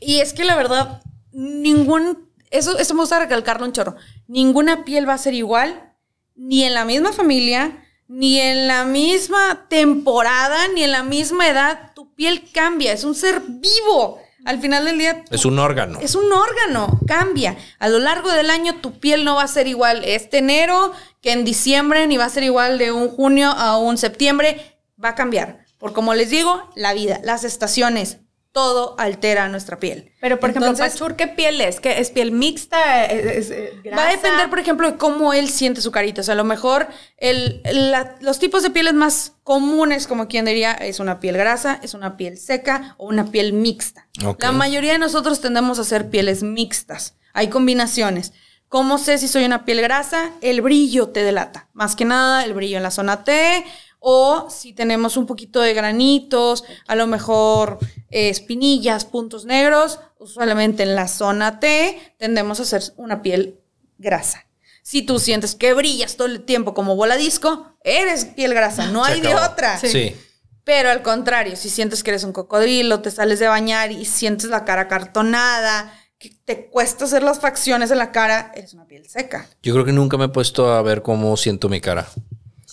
Y 0.00 0.18
es 0.18 0.32
que 0.32 0.42
la 0.44 0.56
verdad, 0.56 1.00
ningún. 1.32 2.27
Eso, 2.50 2.78
eso 2.78 2.94
me 2.94 3.00
gusta 3.00 3.18
recalcarlo 3.18 3.66
un 3.66 3.72
chorro. 3.72 3.96
Ninguna 4.26 4.84
piel 4.84 5.08
va 5.08 5.14
a 5.14 5.18
ser 5.18 5.34
igual, 5.34 5.94
ni 6.34 6.64
en 6.64 6.74
la 6.74 6.84
misma 6.84 7.12
familia, 7.12 7.84
ni 8.08 8.40
en 8.40 8.66
la 8.66 8.84
misma 8.84 9.66
temporada, 9.68 10.68
ni 10.74 10.82
en 10.82 10.92
la 10.92 11.02
misma 11.02 11.48
edad. 11.48 11.92
Tu 11.94 12.14
piel 12.14 12.50
cambia, 12.52 12.92
es 12.92 13.04
un 13.04 13.14
ser 13.14 13.42
vivo. 13.46 14.20
Al 14.44 14.60
final 14.60 14.86
del 14.86 14.98
día. 14.98 15.24
es 15.30 15.44
un 15.44 15.58
órgano. 15.58 15.98
Es 16.00 16.14
un 16.14 16.32
órgano, 16.32 17.00
cambia. 17.06 17.56
A 17.78 17.88
lo 17.88 17.98
largo 17.98 18.30
del 18.30 18.48
año 18.50 18.76
tu 18.80 18.98
piel 18.98 19.24
no 19.24 19.34
va 19.34 19.42
a 19.42 19.48
ser 19.48 19.66
igual 19.66 20.04
este 20.04 20.38
enero 20.38 20.92
que 21.20 21.32
en 21.32 21.44
diciembre, 21.44 22.06
ni 22.06 22.16
va 22.16 22.24
a 22.24 22.30
ser 22.30 22.44
igual 22.44 22.78
de 22.78 22.92
un 22.92 23.08
junio 23.08 23.50
a 23.50 23.76
un 23.76 23.98
septiembre. 23.98 24.78
Va 25.02 25.10
a 25.10 25.14
cambiar. 25.14 25.66
Por 25.78 25.92
como 25.92 26.14
les 26.14 26.30
digo, 26.30 26.70
la 26.76 26.94
vida, 26.94 27.20
las 27.24 27.44
estaciones, 27.44 28.18
todo 28.58 28.96
altera 28.98 29.48
nuestra 29.48 29.78
piel. 29.78 30.10
Pero, 30.20 30.40
por 30.40 30.50
ejemplo, 30.50 30.70
Entonces, 30.70 30.92
Pachur, 30.94 31.14
¿qué 31.14 31.28
piel 31.28 31.60
es? 31.60 31.78
¿Qué, 31.78 32.00
¿Es 32.00 32.10
piel 32.10 32.32
mixta? 32.32 33.04
¿Es, 33.04 33.24
es, 33.24 33.50
eh, 33.52 33.72
Va 33.76 33.82
grasa? 33.90 34.08
a 34.08 34.10
depender, 34.10 34.50
por 34.50 34.58
ejemplo, 34.58 34.90
de 34.90 34.96
cómo 34.96 35.32
él 35.32 35.48
siente 35.48 35.80
su 35.80 35.92
carita. 35.92 36.22
O 36.22 36.24
sea, 36.24 36.32
a 36.32 36.36
lo 36.36 36.42
mejor 36.44 36.88
el, 37.18 37.60
la- 37.64 38.16
los 38.20 38.40
tipos 38.40 38.64
de 38.64 38.70
pieles 38.70 38.94
más 38.94 39.34
comunes, 39.44 40.08
como 40.08 40.26
quien 40.26 40.44
diría, 40.46 40.72
es 40.72 40.98
una 40.98 41.20
piel 41.20 41.36
grasa, 41.36 41.78
es 41.82 41.94
una 41.94 42.16
piel 42.16 42.36
seca 42.36 42.94
o 42.98 43.06
una 43.06 43.26
piel 43.30 43.52
mixta. 43.52 44.08
Ok. 44.26 44.42
La 44.42 44.50
mayoría 44.50 44.92
de 44.92 44.98
nosotros 44.98 45.40
tendemos 45.40 45.78
a 45.78 45.82
hacer 45.82 46.10
pieles 46.10 46.42
mixtas. 46.42 47.14
Hay 47.34 47.48
combinaciones. 47.48 48.32
¿Cómo 48.68 48.98
sé 48.98 49.18
si 49.18 49.28
soy 49.28 49.44
una 49.44 49.64
piel 49.64 49.80
grasa? 49.80 50.32
El 50.40 50.60
brillo 50.62 51.08
te 51.08 51.22
delata. 51.22 51.68
Más 51.74 51.94
que 51.96 52.04
nada, 52.04 52.44
el 52.44 52.52
brillo 52.54 52.76
en 52.76 52.82
la 52.82 52.90
zona 52.90 53.22
T. 53.24 53.64
O 54.00 54.48
si 54.48 54.72
tenemos 54.74 55.16
un 55.16 55.26
poquito 55.26 55.60
de 55.60 55.74
granitos, 55.74 56.64
a 56.86 56.94
lo 56.94 57.06
mejor 57.08 57.78
espinillas, 58.10 59.04
puntos 59.04 59.44
negros, 59.44 60.00
usualmente 60.18 60.82
en 60.82 60.94
la 60.94 61.08
zona 61.08 61.60
T 61.60 62.14
tendemos 62.18 62.60
a 62.60 62.62
hacer 62.62 62.82
una 62.96 63.22
piel 63.22 63.60
grasa. 63.98 64.46
Si 64.82 65.02
tú 65.02 65.18
sientes 65.18 65.54
que 65.54 65.74
brillas 65.74 66.16
todo 66.16 66.28
el 66.28 66.44
tiempo 66.44 66.72
como 66.72 66.96
bola 66.96 67.16
disco, 67.16 67.76
eres 67.84 68.24
piel 68.24 68.54
grasa, 68.54 68.86
no 68.86 69.04
Se 69.04 69.12
hay 69.12 69.20
de 69.20 69.34
otra. 69.34 69.78
Sí. 69.78 70.16
Pero 70.64 70.90
al 70.90 71.02
contrario, 71.02 71.56
si 71.56 71.68
sientes 71.70 72.02
que 72.02 72.10
eres 72.10 72.24
un 72.24 72.32
cocodrilo, 72.32 73.00
te 73.00 73.10
sales 73.10 73.38
de 73.38 73.48
bañar 73.48 73.92
y 73.92 74.04
sientes 74.04 74.50
la 74.50 74.64
cara 74.64 74.88
cartonada, 74.88 75.92
que 76.18 76.30
te 76.44 76.66
cuesta 76.68 77.04
hacer 77.04 77.22
las 77.22 77.38
facciones 77.38 77.90
en 77.90 77.98
la 77.98 78.12
cara, 78.12 78.52
eres 78.54 78.74
una 78.74 78.86
piel 78.86 79.08
seca. 79.08 79.48
Yo 79.62 79.72
creo 79.72 79.84
que 79.84 79.92
nunca 79.92 80.16
me 80.16 80.24
he 80.24 80.28
puesto 80.28 80.72
a 80.72 80.82
ver 80.82 81.02
cómo 81.02 81.36
siento 81.36 81.68
mi 81.68 81.80
cara. 81.80 82.08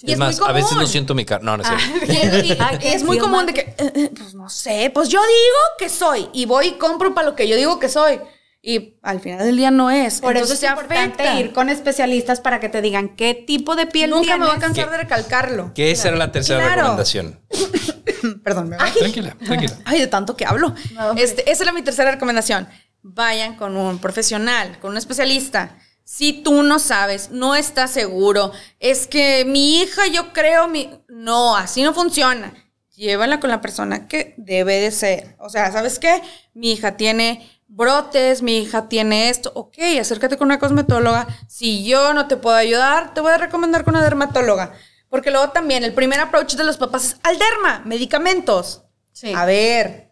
Y 0.05 0.11
es 0.11 0.13
es 0.13 0.17
muy 0.19 0.27
más, 0.27 0.39
a 0.41 0.51
veces 0.51 0.71
no 0.71 0.77
común. 0.77 0.87
siento 0.91 1.15
mi 1.15 1.25
cara. 1.25 1.43
No, 1.43 1.57
no 1.57 1.63
es 1.63 1.69
cierto. 1.69 2.37
Y, 2.83 2.85
y 2.87 2.87
es 2.93 3.03
muy 3.03 3.17
común 3.17 3.45
de 3.45 3.53
que, 3.53 3.61
eh, 3.61 3.75
eh, 3.95 4.11
pues 4.15 4.33
no 4.35 4.49
sé, 4.49 4.91
pues 4.93 5.09
yo 5.09 5.19
digo 5.21 5.57
que 5.77 5.89
soy 5.89 6.29
y 6.33 6.45
voy 6.45 6.67
y 6.67 6.71
compro 6.77 7.13
para 7.13 7.27
lo 7.29 7.35
que 7.35 7.47
yo 7.47 7.55
digo 7.55 7.79
que 7.79 7.89
soy. 7.89 8.19
Y 8.67 8.97
al 9.03 9.19
final 9.19 9.39
del 9.45 9.57
día 9.57 9.69
no 9.69 9.91
es. 9.91 10.21
Por 10.21 10.31
Entonces 10.35 10.57
eso 10.57 10.65
es 10.65 10.73
te 10.73 10.81
importante 10.81 11.21
afecta. 11.23 11.39
ir 11.39 11.53
con 11.53 11.69
especialistas 11.69 12.39
para 12.41 12.59
que 12.59 12.67
te 12.67 12.81
digan 12.81 13.15
qué 13.15 13.35
tipo 13.35 13.75
de 13.75 13.85
piel 13.85 14.09
Nunca 14.09 14.37
me 14.37 14.45
voy 14.45 14.55
a 14.55 14.57
tienes. 14.59 14.75
cansar 14.75 14.89
de 14.89 14.97
recalcarlo. 14.97 15.71
Que 15.75 15.91
esa 15.91 16.07
era 16.07 16.17
la 16.17 16.31
tercera 16.31 16.59
Claro. 16.61 16.75
recomendación. 16.77 17.39
Perdón, 18.43 18.69
me 18.69 18.77
voy. 18.77 18.89
Tranquila, 18.91 19.35
tranquila. 19.43 19.77
Ay, 19.85 19.99
de 19.99 20.07
tanto 20.07 20.35
que 20.35 20.45
hablo. 20.45 20.73
No, 20.93 21.09
hombre. 21.09 21.23
este, 21.23 21.49
esa 21.51 21.63
era 21.63 21.73
mi 21.73 21.83
tercera 21.83 22.09
recomendación. 22.11 22.67
Vayan 23.03 23.55
con 23.55 23.77
un 23.77 23.99
profesional, 23.99 24.79
con 24.79 24.91
un 24.91 24.97
especialista. 24.97 25.77
Si 26.05 26.43
tú 26.43 26.61
no 26.61 26.77
sabes, 26.77 27.31
no 27.31 27.55
estás 27.55 27.89
seguro, 27.89 28.51
es 28.79 29.07
que 29.07 29.43
mi 29.43 29.81
hija, 29.81 30.05
yo 30.05 30.33
creo, 30.33 30.67
mi... 30.67 30.91
no, 31.07 31.57
así 31.57 31.81
no 31.81 31.95
funciona. 31.95 32.53
Llévala 32.91 33.39
con 33.39 33.49
la 33.49 33.59
persona 33.59 34.07
que 34.07 34.35
debe 34.37 34.75
de 34.75 34.91
ser. 34.91 35.35
O 35.39 35.49
sea, 35.49 35.71
¿sabes 35.71 35.97
qué? 35.97 36.21
Mi 36.53 36.73
hija 36.73 36.95
tiene 36.95 37.49
brotes, 37.67 38.43
mi 38.43 38.59
hija 38.59 38.87
tiene 38.87 39.29
esto. 39.29 39.51
Ok, 39.55 39.79
acércate 39.99 40.37
con 40.37 40.45
una 40.45 40.59
cosmetóloga. 40.59 41.27
Si 41.47 41.83
yo 41.83 42.13
no 42.13 42.27
te 42.27 42.37
puedo 42.37 42.55
ayudar, 42.55 43.15
te 43.15 43.21
voy 43.21 43.33
a 43.33 43.39
recomendar 43.39 43.83
con 43.83 43.95
una 43.95 44.03
dermatóloga. 44.03 44.73
Porque 45.09 45.31
luego 45.31 45.49
también 45.49 45.83
el 45.83 45.93
primer 45.93 46.19
approach 46.19 46.53
de 46.53 46.63
los 46.63 46.77
papás 46.77 47.05
es 47.05 47.15
al 47.23 47.39
derma, 47.39 47.81
medicamentos. 47.83 48.83
Sí. 49.11 49.33
A 49.35 49.45
ver, 49.45 50.11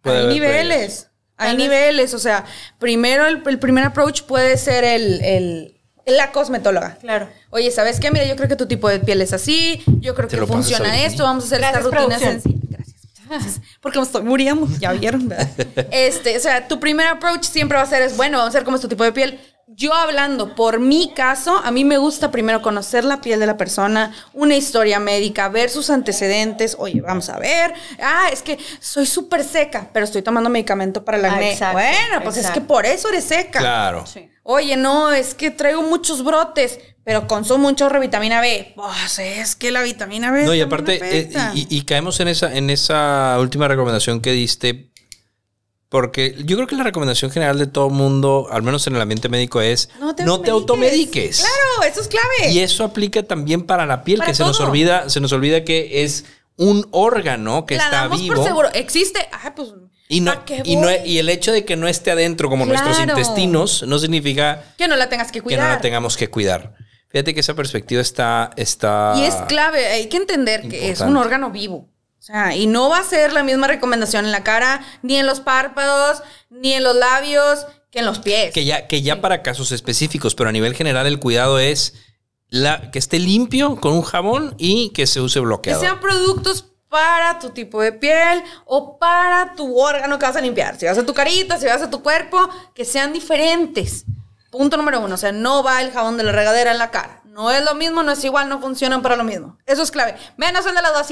Puede 0.00 0.20
hay 0.20 0.26
niveles. 0.26 1.07
Hay 1.38 1.56
vez- 1.56 1.58
niveles. 1.58 2.14
O 2.14 2.18
sea, 2.18 2.44
primero 2.78 3.26
el, 3.26 3.42
el 3.46 3.58
primer 3.58 3.84
approach 3.84 4.22
puede 4.22 4.56
ser 4.56 4.84
el, 4.84 5.22
el- 5.24 5.74
la 6.06 6.32
cosmetóloga. 6.32 6.96
Claro. 7.00 7.28
Oye, 7.50 7.70
¿sabes 7.70 8.00
qué? 8.00 8.10
Mira, 8.10 8.24
yo 8.26 8.34
creo 8.36 8.48
que 8.48 8.56
tu 8.56 8.66
tipo 8.66 8.88
de 8.88 8.98
piel 9.00 9.20
es 9.22 9.32
así. 9.32 9.82
Yo 10.00 10.14
creo 10.14 10.28
Te 10.28 10.38
que 10.38 10.46
funciona 10.46 11.02
esto. 11.04 11.22
Vamos 11.24 11.44
a 11.44 11.46
hacer 11.46 11.58
Gracias, 11.60 11.84
esta 11.84 11.96
rutina 11.98 12.16
producción. 12.18 12.40
sencilla. 12.42 12.78
Gracias. 13.28 13.60
Porque 13.82 13.98
me 13.98 14.04
estoy 14.04 14.22
muriendo, 14.22 14.66
ya 14.80 14.92
vieron, 14.92 15.28
¿verdad? 15.28 15.48
Este, 15.90 16.36
o 16.36 16.40
sea, 16.40 16.66
tu 16.66 16.80
primer 16.80 17.06
approach 17.08 17.44
siempre 17.44 17.76
va 17.76 17.84
a 17.84 17.86
ser, 17.86 18.00
es 18.00 18.16
bueno, 18.16 18.38
vamos 18.38 18.54
a 18.54 18.58
ver 18.58 18.64
cómo 18.64 18.76
es 18.76 18.80
tu 18.82 18.88
tipo 18.88 19.04
de 19.04 19.12
piel. 19.12 19.38
Yo 19.70 19.92
hablando 19.92 20.54
por 20.54 20.80
mi 20.80 21.12
caso, 21.14 21.60
a 21.62 21.70
mí 21.70 21.84
me 21.84 21.98
gusta 21.98 22.30
primero 22.30 22.62
conocer 22.62 23.04
la 23.04 23.20
piel 23.20 23.38
de 23.38 23.46
la 23.46 23.58
persona, 23.58 24.14
una 24.32 24.56
historia 24.56 24.98
médica, 24.98 25.48
ver 25.50 25.68
sus 25.68 25.90
antecedentes. 25.90 26.74
Oye, 26.78 27.00
vamos 27.02 27.28
a 27.28 27.38
ver. 27.38 27.74
Ah, 28.02 28.28
es 28.32 28.40
que 28.42 28.58
soy 28.80 29.04
súper 29.04 29.44
seca, 29.44 29.90
pero 29.92 30.04
estoy 30.04 30.22
tomando 30.22 30.48
medicamento 30.48 31.04
para 31.04 31.18
el 31.18 31.24
Ah, 31.26 31.32
acné. 31.34 31.52
exacto, 31.52 31.74
bueno, 31.74 32.22
pues 32.24 32.38
es 32.38 32.50
que 32.50 32.62
por 32.62 32.86
eso 32.86 33.08
eres 33.10 33.24
seca. 33.24 33.58
Claro. 33.60 34.06
Sí. 34.06 34.28
Oye, 34.42 34.76
no, 34.78 35.12
es 35.12 35.34
que 35.34 35.50
traigo 35.50 35.82
muchos 35.82 36.24
brotes, 36.24 36.80
pero 37.04 37.26
consumo 37.28 37.68
un 37.68 37.76
chorro 37.76 37.96
de 38.00 38.06
vitamina 38.06 38.40
B. 38.40 38.72
Pues 38.74 39.18
es 39.18 39.54
que 39.54 39.70
la 39.70 39.82
vitamina 39.82 40.30
B. 40.32 40.44
No, 40.44 40.54
y 40.54 40.62
aparte, 40.62 40.98
eh, 41.02 41.30
y 41.54 41.82
caemos 41.82 42.18
en 42.20 42.28
esa, 42.28 42.54
en 42.56 42.70
esa 42.70 43.36
última 43.38 43.68
recomendación 43.68 44.22
que 44.22 44.32
diste, 44.32 44.87
porque 45.88 46.34
yo 46.44 46.56
creo 46.56 46.66
que 46.66 46.76
la 46.76 46.84
recomendación 46.84 47.30
general 47.30 47.58
de 47.58 47.66
todo 47.66 47.88
mundo, 47.88 48.48
al 48.50 48.62
menos 48.62 48.86
en 48.86 48.96
el 48.96 49.00
ambiente 49.00 49.28
médico, 49.28 49.60
es 49.60 49.88
no 50.00 50.14
te, 50.14 50.50
automediques. 50.50 51.38
Claro, 51.38 51.90
eso 51.90 52.00
es 52.02 52.08
clave. 52.08 52.52
Y 52.52 52.58
eso 52.60 52.84
aplica 52.84 53.22
también 53.22 53.62
para 53.62 53.86
la 53.86 54.04
piel, 54.04 54.18
Para 54.18 54.30
que 54.30 54.34
se 54.34 54.44
nos 54.44 54.60
olvida, 54.60 55.08
se 55.08 55.20
nos 55.20 55.32
olvida 55.32 55.64
que 55.64 56.04
es 56.04 56.26
un 56.56 56.86
órgano 56.90 57.64
que 57.64 57.76
la 57.76 57.84
está 57.84 57.96
damos 58.02 58.20
vivo. 58.20 58.34
por 58.34 58.44
seguro. 58.44 58.68
Existe. 58.74 59.28
Ah, 59.32 59.54
pues. 59.54 59.70
Y, 60.10 60.20
no, 60.20 60.34
¿pa' 60.34 60.44
qué 60.44 60.62
y, 60.64 60.76
no- 60.76 60.88
voy? 60.88 60.96
y 61.04 61.18
el 61.18 61.28
hecho 61.28 61.52
de 61.52 61.64
que 61.64 61.76
no 61.76 61.86
esté 61.86 62.10
adentro 62.10 62.48
como 62.48 62.66
nuestros 62.66 62.98
intestinos 62.98 63.82
no 63.86 63.98
significa 63.98 64.64
que 64.76 64.88
no 64.88 64.96
la 64.96 65.08
tengas 65.08 65.28
que 65.28 65.38
que 65.38 65.42
cuidar. 65.42 65.68
no 65.68 65.74
la 65.74 65.80
tengamos 65.80 66.16
que 66.16 66.28
cuidar. 66.28 66.74
Fíjate 67.08 67.32
que 67.32 67.40
esa 67.40 67.54
perspectiva 67.54 68.02
está... 68.02 68.50
está 68.56 69.14
Y 69.16 69.24
es 69.24 69.34
clave, 69.48 69.86
hay 69.86 70.08
que 70.08 70.18
entender 70.18 70.68
que 70.68 70.90
es 70.90 71.00
un 71.00 71.16
órgano 71.16 71.50
vivo. 71.50 71.88
O 72.18 72.22
sea, 72.22 72.54
y 72.54 72.66
no 72.66 72.88
va 72.88 72.98
a 72.98 73.04
ser 73.04 73.32
la 73.32 73.42
misma 73.42 73.68
recomendación 73.68 74.24
en 74.24 74.32
la 74.32 74.42
cara, 74.44 74.84
ni 75.02 75.16
en 75.16 75.26
los 75.26 75.40
párpados, 75.40 76.22
ni 76.50 76.74
en 76.74 76.82
los 76.82 76.94
labios, 76.94 77.66
que 77.90 78.00
en 78.00 78.06
los 78.06 78.18
pies. 78.18 78.52
Que 78.52 78.64
ya, 78.64 78.86
que 78.86 79.02
ya 79.02 79.20
para 79.20 79.42
casos 79.42 79.72
específicos, 79.72 80.34
pero 80.34 80.50
a 80.50 80.52
nivel 80.52 80.74
general 80.74 81.06
el 81.06 81.20
cuidado 81.20 81.58
es 81.58 81.94
la, 82.48 82.90
que 82.90 82.98
esté 82.98 83.18
limpio 83.18 83.76
con 83.76 83.92
un 83.92 84.02
jabón 84.02 84.54
y 84.58 84.90
que 84.90 85.06
se 85.06 85.20
use 85.20 85.38
Que 85.38 85.44
bloqueador. 85.44 85.82
sean 85.82 86.00
productos 86.00 86.66
para 86.88 87.38
tu 87.38 87.50
tipo 87.50 87.82
de 87.82 87.92
piel 87.92 88.42
o 88.64 88.98
para 88.98 89.54
tu 89.54 89.78
órgano 89.78 90.18
que 90.18 90.26
vas 90.26 90.36
a 90.36 90.40
limpiar. 90.40 90.78
Si 90.78 90.86
vas 90.86 90.98
a 90.98 91.04
tu 91.06 91.14
carita, 91.14 91.58
si 91.58 91.66
vas 91.66 91.82
a 91.82 91.90
tu 91.90 92.02
cuerpo, 92.02 92.48
que 92.74 92.84
sean 92.84 93.12
diferentes. 93.12 94.04
Punto 94.50 94.76
número 94.76 95.00
uno. 95.00 95.14
O 95.14 95.18
sea, 95.18 95.32
no 95.32 95.62
va 95.62 95.82
el 95.82 95.92
jabón 95.92 96.16
de 96.16 96.24
la 96.24 96.32
regadera 96.32 96.70
en 96.72 96.78
la 96.78 96.90
cara. 96.90 97.22
No 97.26 97.50
es 97.50 97.62
lo 97.62 97.74
mismo, 97.74 98.02
no 98.02 98.12
es 98.12 98.24
igual, 98.24 98.48
no 98.48 98.60
funcionan 98.60 99.02
para 99.02 99.16
lo 99.16 99.24
mismo. 99.24 99.58
Eso 99.66 99.82
es 99.82 99.90
clave. 99.90 100.16
Menos 100.36 100.66
el 100.66 100.74
de 100.74 100.82
las 100.82 100.92
dos 100.94 101.10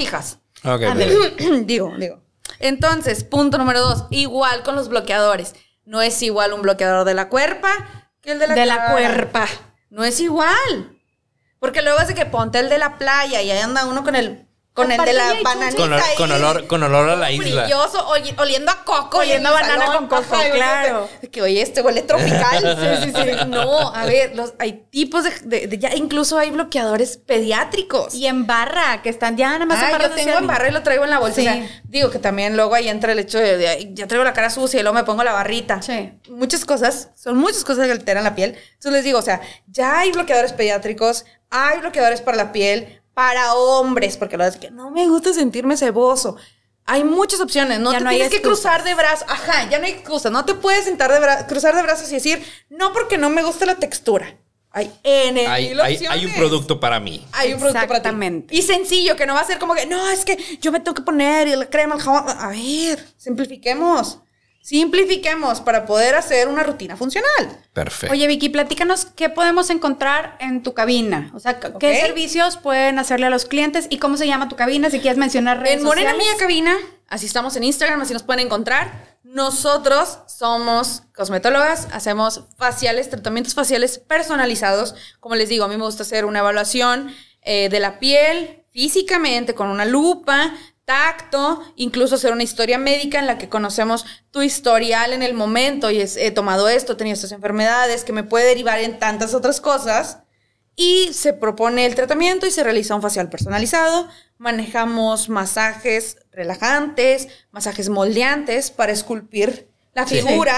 perfecto. 0.61 1.43
digo, 1.65 1.93
digo. 1.97 2.21
Entonces, 2.59 3.23
punto 3.23 3.57
número 3.57 3.81
dos. 3.81 4.05
Igual 4.09 4.63
con 4.63 4.75
los 4.75 4.89
bloqueadores. 4.89 5.55
No 5.85 6.01
es 6.01 6.21
igual 6.21 6.53
un 6.53 6.61
bloqueador 6.61 7.05
de 7.05 7.13
la 7.13 7.29
cuerpa 7.29 7.69
que 8.21 8.31
el 8.31 8.39
de 8.39 8.47
la 8.47 8.55
De 8.55 8.65
la 8.65 8.91
cuerpa. 8.91 9.47
No 9.89 10.03
es 10.03 10.19
igual. 10.19 10.97
Porque 11.59 11.81
luego 11.81 11.99
es 11.99 12.07
de 12.07 12.13
que 12.13 12.25
ponte 12.25 12.59
el 12.59 12.69
de 12.69 12.77
la 12.77 12.97
playa 12.97 13.41
y 13.41 13.49
ahí 13.49 13.59
anda 13.59 13.85
uno 13.85 14.03
con 14.03 14.15
el 14.15 14.46
con 14.77 14.91
el 14.91 15.03
de 15.03 15.13
la 15.13 15.33
bananita 15.43 15.75
Con, 15.81 15.91
ol- 15.91 15.99
ahí, 16.01 16.15
con 16.15 16.31
olor, 16.31 16.67
con 16.67 16.83
olor 16.83 17.09
a 17.09 17.15
la 17.15 17.31
isla. 17.31 17.63
brilloso, 17.63 18.07
oli- 18.07 18.35
oliendo 18.37 18.71
a 18.71 18.83
coco. 18.83 19.17
Oliendo 19.17 19.49
a 19.49 19.53
banana 19.53 19.87
salón, 19.87 20.07
con 20.07 20.21
coco, 20.23 20.35
ajá, 20.35 20.49
claro. 20.51 21.09
Que 21.31 21.41
oye, 21.41 21.61
este 21.61 21.81
huele 21.81 22.03
tropical. 22.03 22.77
sí, 23.03 23.11
sí, 23.11 23.13
sí. 23.15 23.45
No, 23.47 23.93
a 23.93 24.05
ver, 24.05 24.35
los, 24.35 24.53
hay 24.59 24.85
tipos 24.91 25.23
de, 25.23 25.31
de- 25.43 25.67
de- 25.67 25.77
ya 25.79 25.93
incluso 25.95 26.37
hay 26.37 26.51
bloqueadores 26.51 27.17
pediátricos. 27.17 28.13
Y 28.13 28.27
en 28.27 28.45
barra, 28.45 29.01
que 29.01 29.09
están 29.09 29.35
ya 29.35 29.49
nada 29.53 29.65
más 29.65 29.79
Ah, 29.81 29.91
en 29.95 30.01
yo 30.01 30.11
tengo 30.11 30.37
en 30.37 30.47
barra 30.47 30.67
y 30.69 30.71
lo 30.71 30.83
traigo 30.83 31.03
en 31.03 31.09
la 31.09 31.19
bolsa. 31.19 31.41
Sí. 31.41 31.47
O 31.47 31.51
sea, 31.51 31.81
digo 31.85 32.09
que 32.11 32.19
también 32.19 32.55
luego 32.55 32.75
ahí 32.75 32.87
entra 32.87 33.11
el 33.13 33.19
hecho 33.19 33.39
de, 33.39 33.57
de, 33.57 33.89
ya 33.93 34.07
traigo 34.07 34.23
la 34.23 34.33
cara 34.33 34.49
sucia 34.49 34.79
y 34.79 34.83
luego 34.83 34.93
me 34.95 35.03
pongo 35.03 35.23
la 35.23 35.33
barrita. 35.33 35.81
Sí. 35.81 36.11
Muchas 36.29 36.65
cosas, 36.65 37.09
son 37.15 37.37
muchas 37.37 37.63
cosas 37.63 37.85
que 37.87 37.91
alteran 37.93 38.23
la 38.23 38.35
piel. 38.35 38.55
Entonces 38.73 38.91
les 38.91 39.03
digo, 39.03 39.17
o 39.19 39.23
sea, 39.23 39.41
ya 39.67 39.99
hay 39.99 40.11
bloqueadores 40.11 40.53
pediátricos, 40.53 41.25
hay 41.49 41.79
bloqueadores 41.79 42.21
para 42.21 42.37
la 42.37 42.51
piel, 42.51 43.01
para 43.17 43.55
hombres, 43.55 44.15
porque 44.15 44.37
lo 44.37 44.45
es 44.45 44.57
que 44.57 44.69
no 44.69 44.91
me 44.91 45.07
gusta 45.07 45.33
sentirme 45.33 45.75
ceboso. 45.75 46.37
Hay 46.85 47.03
muchas 47.03 47.41
opciones, 47.41 47.79
no 47.79 47.91
Ya 47.91 47.97
te 47.97 48.03
no 48.03 48.11
hay 48.11 48.17
tienes 48.17 48.31
que 48.31 48.43
cruzar 48.43 48.83
de 48.83 48.93
brazos. 48.93 49.25
Ajá, 49.27 49.67
ya 49.71 49.79
no 49.79 49.85
hay 49.85 49.93
excusa, 49.93 50.29
no 50.29 50.45
te 50.45 50.53
puedes 50.53 50.85
sentar 50.85 51.11
de 51.11 51.47
cruzar 51.47 51.75
de 51.75 51.81
brazos 51.81 52.11
y 52.11 52.13
decir, 52.13 52.43
no 52.69 52.93
porque 52.93 53.17
no 53.17 53.31
me 53.31 53.41
gusta 53.41 53.65
la 53.65 53.73
textura. 53.73 54.37
Hay 54.69 54.91
N 55.01 55.47
Hay, 55.47 55.69
mil 55.69 55.81
hay- 55.81 55.95
opciones. 55.95 56.15
hay 56.19 56.25
un 56.27 56.33
producto 56.35 56.79
para 56.79 56.99
mí. 56.99 57.25
Hay 57.31 57.53
un 57.53 57.59
producto 57.59 57.87
para 57.87 58.03
ti. 58.03 58.45
Y 58.51 58.61
sencillo, 58.61 59.15
que 59.15 59.25
no 59.25 59.33
va 59.33 59.39
a 59.39 59.45
ser 59.47 59.57
como 59.57 59.73
que, 59.73 59.87
no, 59.87 60.07
es 60.11 60.23
que 60.23 60.37
yo 60.61 60.71
me 60.71 60.79
tengo 60.79 60.93
que 60.93 61.01
poner 61.01 61.47
y 61.47 61.55
la 61.55 61.65
crema, 61.67 61.95
el 61.95 62.01
jabón. 62.01 62.23
A 62.29 62.49
ver, 62.49 63.03
simplifiquemos. 63.17 64.19
Simplifiquemos 64.67 65.61
para 65.61 65.85
poder 65.85 66.15
hacer 66.15 66.49
una 66.49 66.61
rutina 66.61 66.97
funcional. 66.97 67.57
Perfecto. 67.71 68.11
Oye, 68.11 68.27
Vicky, 68.27 68.49
platícanos 68.49 69.05
qué 69.05 69.29
podemos 69.29 69.69
encontrar 69.69 70.35
en 70.41 70.61
tu 70.61 70.73
cabina. 70.73 71.31
O 71.33 71.39
sea, 71.39 71.57
qué 71.57 72.01
servicios 72.01 72.57
pueden 72.57 72.99
hacerle 72.99 73.27
a 73.27 73.29
los 73.29 73.45
clientes 73.45 73.87
y 73.89 73.97
cómo 73.97 74.17
se 74.17 74.27
llama 74.27 74.49
tu 74.49 74.57
cabina, 74.57 74.89
si 74.89 74.99
quieres 74.99 75.17
mencionar 75.17 75.61
redes 75.61 75.77
En 75.77 75.83
Morena 75.83 76.11
sociales. 76.11 76.37
Mía 76.37 76.45
Cabina, 76.45 76.75
así 77.07 77.27
estamos 77.27 77.55
en 77.55 77.63
Instagram, 77.63 78.01
así 78.01 78.11
nos 78.11 78.23
pueden 78.23 78.45
encontrar. 78.45 79.15
Nosotros 79.23 80.19
somos 80.27 81.03
cosmetólogas, 81.15 81.87
hacemos 81.93 82.43
faciales, 82.57 83.09
tratamientos 83.09 83.53
faciales 83.53 83.99
personalizados. 83.99 84.95
Como 85.21 85.35
les 85.35 85.47
digo, 85.47 85.63
a 85.63 85.69
mí 85.69 85.77
me 85.77 85.85
gusta 85.85 86.03
hacer 86.03 86.25
una 86.25 86.39
evaluación 86.39 87.15
eh, 87.41 87.69
de 87.69 87.79
la 87.79 87.99
piel 87.99 88.65
físicamente 88.71 89.55
con 89.55 89.69
una 89.69 89.85
lupa, 89.85 90.53
tacto, 90.87 91.61
incluso 91.75 92.15
hacer 92.15 92.31
una 92.31 92.43
historia 92.43 92.77
médica 92.77 93.19
en 93.19 93.27
la 93.27 93.37
que 93.37 93.49
conocemos 93.49 94.05
tu 94.31 94.41
historial 94.41 95.11
en 95.11 95.21
el 95.21 95.33
momento 95.33 95.91
y 95.91 95.99
es, 95.99 96.15
he 96.15 96.31
tomado 96.31 96.69
esto, 96.69 96.93
he 96.93 96.95
tenido 96.95 97.13
estas 97.15 97.33
enfermedades, 97.33 98.05
que 98.05 98.13
me 98.13 98.23
puede 98.23 98.45
derivar 98.45 98.79
en 98.79 98.97
tantas 98.97 99.33
otras 99.33 99.59
cosas 99.59 100.19
y 100.77 101.11
se 101.11 101.33
propone 101.33 101.85
el 101.85 101.93
tratamiento 101.95 102.47
y 102.47 102.51
se 102.51 102.63
realiza 102.63 102.95
un 102.95 103.01
facial 103.01 103.29
personalizado. 103.29 104.07
Manejamos 104.37 105.27
masajes 105.27 106.19
relajantes, 106.31 107.27
masajes 107.51 107.89
moldeantes 107.89 108.71
para 108.71 108.93
esculpir 108.93 109.67
la 109.93 110.07
Sí. 110.07 110.21
figura 110.21 110.55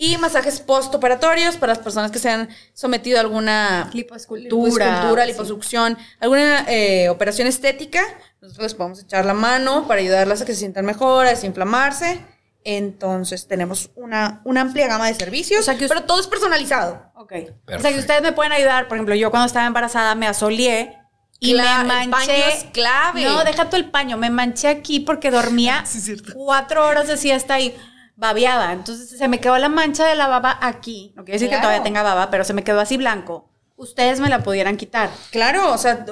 y 0.00 0.16
masajes 0.16 0.60
postoperatorios 0.60 1.56
para 1.56 1.72
las 1.74 1.82
personas 1.82 2.12
que 2.12 2.20
se 2.20 2.30
han 2.30 2.48
sometido 2.72 3.18
a 3.18 3.20
alguna 3.22 3.90
Lipoescultura, 3.92 4.84
lipoescultura, 4.86 5.24
sí. 5.24 5.30
liposucción, 5.32 5.98
alguna 6.20 6.64
eh, 6.68 7.08
operación 7.08 7.48
estética. 7.48 8.00
Nosotros 8.40 8.62
les 8.62 8.74
podemos 8.74 9.00
echar 9.02 9.24
la 9.24 9.34
mano 9.34 9.88
para 9.88 10.00
ayudarlas 10.00 10.40
a 10.40 10.44
que 10.46 10.52
se 10.52 10.60
sientan 10.60 10.84
mejor, 10.86 11.26
a 11.26 11.30
desinflamarse. 11.30 12.20
Entonces 12.64 13.48
tenemos 13.48 13.90
una, 13.96 14.40
una 14.44 14.60
amplia 14.60 14.86
gama 14.86 15.08
de 15.08 15.14
servicios, 15.14 15.60
O 15.60 15.62
sea, 15.64 15.76
que 15.76 15.88
pero 15.88 16.04
todo 16.04 16.20
es 16.20 16.26
personalizado. 16.28 17.10
Ok. 17.16 17.32
O 17.76 17.80
sea, 17.80 17.92
que 17.92 17.98
ustedes 17.98 18.22
me 18.22 18.32
pueden 18.32 18.52
ayudar. 18.52 18.86
Por 18.86 18.96
ejemplo, 18.98 19.14
yo 19.16 19.30
cuando 19.30 19.46
estaba 19.46 19.66
embarazada 19.66 20.14
me 20.14 20.26
asolié 20.28 20.96
y 21.40 21.54
Cla- 21.54 21.82
me 21.84 22.02
el 22.04 22.08
manché. 22.08 22.10
paño 22.10 22.44
es 22.54 22.64
clave. 22.72 23.24
No, 23.24 23.42
deja 23.42 23.68
tú 23.70 23.76
el 23.76 23.90
paño. 23.90 24.16
Me 24.16 24.30
manché 24.30 24.68
aquí 24.68 25.00
porque 25.00 25.30
dormía 25.32 25.82
cuatro 26.34 26.86
horas 26.86 27.08
de 27.08 27.16
siesta 27.16 27.58
y 27.58 27.74
babeaba. 28.18 28.72
Entonces 28.72 29.16
se 29.16 29.28
me 29.28 29.40
quedó 29.40 29.56
la 29.58 29.68
mancha 29.68 30.04
de 30.06 30.14
la 30.16 30.26
baba 30.26 30.58
aquí. 30.60 31.12
No 31.16 31.24
quiere 31.24 31.36
decir 31.36 31.48
que 31.48 31.54
Claro. 31.54 31.68
todavía 31.68 31.84
tenga 31.84 32.02
baba, 32.02 32.30
pero 32.30 32.44
se 32.44 32.52
me 32.52 32.64
quedó 32.64 32.80
así 32.80 32.96
blanco. 32.98 33.48
Ustedes 33.76 34.18
me 34.20 34.28
la 34.28 34.40
pudieran 34.42 34.76
quitar. 34.76 35.08
Claro, 35.30 35.72
o 35.72 35.78
sea, 35.78 36.04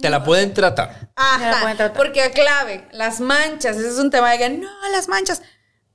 Te 0.00 0.10
la 0.10 0.24
pueden 0.24 0.52
tratar. 0.54 0.88
Me 0.90 1.44
la 1.44 1.50
Ajá, 1.52 1.60
pueden 1.62 1.76
tratar. 1.76 1.96
porque 1.96 2.30
clave, 2.32 2.88
las 2.92 3.20
manchas, 3.20 3.76
ese 3.76 3.88
es 3.88 3.98
un 3.98 4.10
tema 4.10 4.30
de 4.32 4.38
que 4.38 4.48
no, 4.50 4.68
las 4.90 5.06
manchas. 5.08 5.40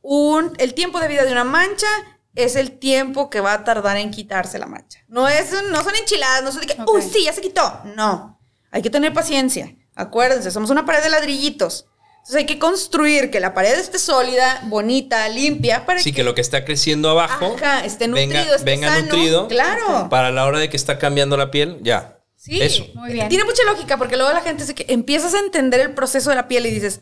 Un, 0.01 0.53
el 0.57 0.73
tiempo 0.73 0.99
de 1.01 1.09
vida 1.09 1.25
de 1.25 1.31
una 1.33 1.43
mancha 1.43 1.87
es 2.33 2.55
el 2.55 2.79
tiempo 2.79 3.29
que 3.29 3.41
va 3.41 3.51
a 3.53 3.63
tardar 3.65 3.97
en 3.97 4.11
quitarse 4.11 4.57
la 4.59 4.67
mancha. 4.67 4.99
No 5.09 5.27
es, 5.27 5.51
no 5.69 5.83
son 5.83 5.95
enchiladas, 5.95 6.43
no 6.43 6.51
son 6.53 6.61
de 6.61 6.67
que, 6.67 6.81
Ok. 6.81 6.89
uy, 6.93 7.01
sí, 7.01 7.25
ya 7.25 7.33
se 7.33 7.41
quitó. 7.41 7.81
No, 7.95 8.39
hay 8.71 8.81
que 8.81 8.89
tener 8.89 9.11
paciencia. 9.13 9.75
Acuérdense, 9.95 10.51
somos 10.51 10.69
una 10.69 10.85
pared 10.85 11.03
de 11.03 11.09
ladrillitos. 11.09 11.87
Entonces 12.27 12.41
hay 12.41 12.45
que 12.45 12.59
construir 12.59 13.31
que 13.31 13.39
la 13.39 13.53
pared 13.53 13.79
esté 13.79 13.99
sólida, 13.99 14.59
bonita, 14.65 15.29
limpia, 15.29 15.85
para 15.85 16.01
Así 16.01 16.11
que 16.11 16.25
lo 16.25 16.35
que 16.35 16.41
está 16.41 16.65
creciendo 16.65 17.09
abajo 17.09 17.55
Ajá, 17.55 17.85
esté 17.85 18.09
venga, 18.09 18.35
nutrido, 18.35 18.55
esté 18.55 18.65
venga 18.65 18.89
sano. 18.89 19.01
nutrido. 19.05 19.47
Claro. 19.47 20.09
Para 20.09 20.29
la 20.31 20.45
hora 20.45 20.59
de 20.59 20.69
que 20.69 20.75
está 20.75 20.99
cambiando 20.99 21.37
la 21.37 21.51
piel, 21.51 21.79
ya. 21.83 22.19
Sí, 22.35 22.61
Eso. 22.61 22.85
Muy 22.95 23.13
bien. 23.13 23.29
Tiene 23.29 23.45
mucha 23.45 23.63
lógica 23.63 23.95
porque 23.97 24.17
luego 24.17 24.33
la 24.33 24.41
gente 24.41 24.63
dice 24.63 24.75
que 24.75 24.85
empiezas 24.91 25.33
a 25.35 25.39
entender 25.39 25.79
el 25.79 25.93
proceso 25.93 26.29
de 26.29 26.35
la 26.35 26.49
piel 26.49 26.65
y 26.65 26.71
dices, 26.71 26.99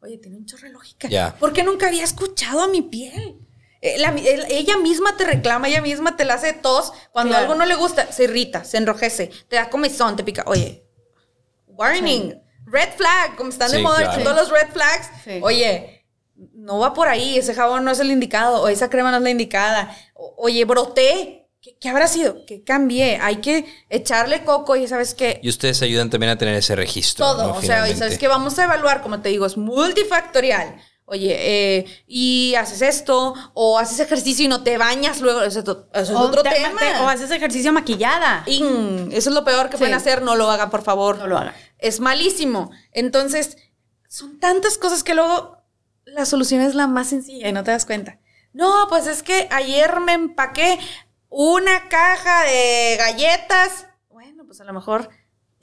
oye, 0.00 0.18
tiene 0.18 0.38
un 0.38 0.44
chorro 0.46 0.64
de 0.64 0.70
lógica. 0.72 1.06
Ya. 1.08 1.36
¿Por 1.38 1.52
qué 1.52 1.62
nunca 1.62 1.86
había 1.86 2.02
escuchado 2.02 2.60
a 2.62 2.66
mi 2.66 2.82
piel? 2.82 3.36
Eh, 3.80 3.96
la- 3.98 4.08
el- 4.08 4.46
ella 4.50 4.76
misma 4.78 5.16
te 5.16 5.22
reclama, 5.24 5.68
ella 5.68 5.82
misma 5.82 6.16
te 6.16 6.24
la 6.24 6.34
hace 6.34 6.52
tos. 6.52 6.92
Cuando 7.12 7.30
Claro. 7.30 7.44
algo 7.44 7.54
no 7.54 7.64
le 7.64 7.76
gusta, 7.76 8.10
se 8.10 8.24
irrita, 8.24 8.64
se 8.64 8.78
enrojece, 8.78 9.30
te 9.46 9.54
da 9.54 9.70
comezón, 9.70 10.16
te 10.16 10.24
pica. 10.24 10.42
Oye, 10.48 10.82
warning, 11.68 12.40
red 12.66 12.88
flag, 12.96 13.36
como 13.36 13.50
están 13.50 13.70
de 13.70 13.78
Sí, 13.78 13.82
moda 13.82 13.98
claro. 14.02 14.22
todos 14.22 14.36
los 14.36 14.50
red 14.50 14.68
flags. 14.72 15.10
Sí. 15.24 15.38
Oye, 15.42 16.06
no 16.54 16.78
va 16.78 16.92
por 16.94 17.08
ahí, 17.08 17.38
ese 17.38 17.54
jabón 17.54 17.84
no 17.84 17.90
es 17.90 18.00
el 18.00 18.10
indicado, 18.10 18.62
o 18.62 18.68
esa 18.68 18.90
crema 18.90 19.10
no 19.10 19.18
es 19.18 19.22
la 19.22 19.30
indicada. 19.30 19.96
O- 20.14 20.34
oye, 20.38 20.64
broté. 20.64 21.40
¿Qué, 21.60 21.78
qué 21.80 21.88
habrá 21.88 22.06
sido? 22.08 22.44
¿Qué 22.46 22.62
cambié? 22.62 23.18
Hay 23.22 23.36
que 23.36 23.64
echarle 23.88 24.44
coco 24.44 24.76
y 24.76 24.86
sabes 24.86 25.14
que 25.14 25.40
Y 25.42 25.48
ustedes 25.48 25.80
ayudan 25.80 26.10
también 26.10 26.28
a 26.32 26.36
tener 26.36 26.54
ese 26.56 26.76
registro. 26.76 27.24
todo. 27.24 27.46
¿no? 27.48 27.54
o 27.54 27.62
sea, 27.62 27.88
y 27.88 27.96
sabes 27.96 28.18
que 28.18 28.28
vamos 28.28 28.58
a 28.58 28.64
evaluar, 28.64 29.00
como 29.02 29.20
te 29.22 29.30
digo, 29.30 29.46
es 29.46 29.56
multifactorial. 29.56 30.76
Oye, 31.06 31.36
eh, 31.38 31.86
y 32.06 32.54
haces 32.54 32.80
esto, 32.80 33.34
o 33.52 33.78
haces 33.78 34.00
ejercicio 34.00 34.44
y 34.46 34.48
no 34.48 34.62
te 34.62 34.78
bañas 34.78 35.20
luego. 35.20 35.42
Eso, 35.42 35.60
es 35.92 36.02
eso 36.08 36.18
otro 36.18 36.42
te- 36.42 36.50
tema. 36.50 36.80
te- 36.80 36.96
o 37.02 37.08
haces 37.08 37.30
ejercicio 37.30 37.72
maquillada. 37.74 38.42
In, 38.46 39.10
eso 39.12 39.28
es 39.28 39.34
lo 39.34 39.44
peor 39.44 39.66
que 39.68 39.76
Sí. 39.76 39.80
pueden 39.80 39.94
hacer. 39.94 40.22
No 40.22 40.34
lo 40.34 40.50
hagan, 40.50 40.70
por 40.70 40.82
favor. 40.82 41.18
No 41.18 41.26
lo 41.26 41.36
hagan. 41.36 41.52
Es 41.78 42.00
malísimo. 42.00 42.70
Entonces, 42.92 43.58
son 44.08 44.40
tantas 44.40 44.78
cosas 44.78 45.04
que 45.04 45.14
luego 45.14 45.58
la 46.06 46.24
solución 46.24 46.62
es 46.62 46.74
la 46.74 46.86
más 46.86 47.08
sencilla 47.08 47.48
y 47.48 47.52
no 47.52 47.64
te 47.64 47.70
das 47.72 47.84
cuenta. 47.84 48.18
No, 48.54 48.86
pues 48.88 49.06
es 49.06 49.22
que 49.22 49.46
ayer 49.50 50.00
me 50.00 50.12
empaqué 50.14 50.78
una 51.28 51.88
caja 51.90 52.44
de 52.44 52.96
galletas. 52.98 53.86
Bueno, 54.08 54.44
pues 54.46 54.60
a 54.60 54.64
lo 54.64 54.72
mejor 54.72 55.10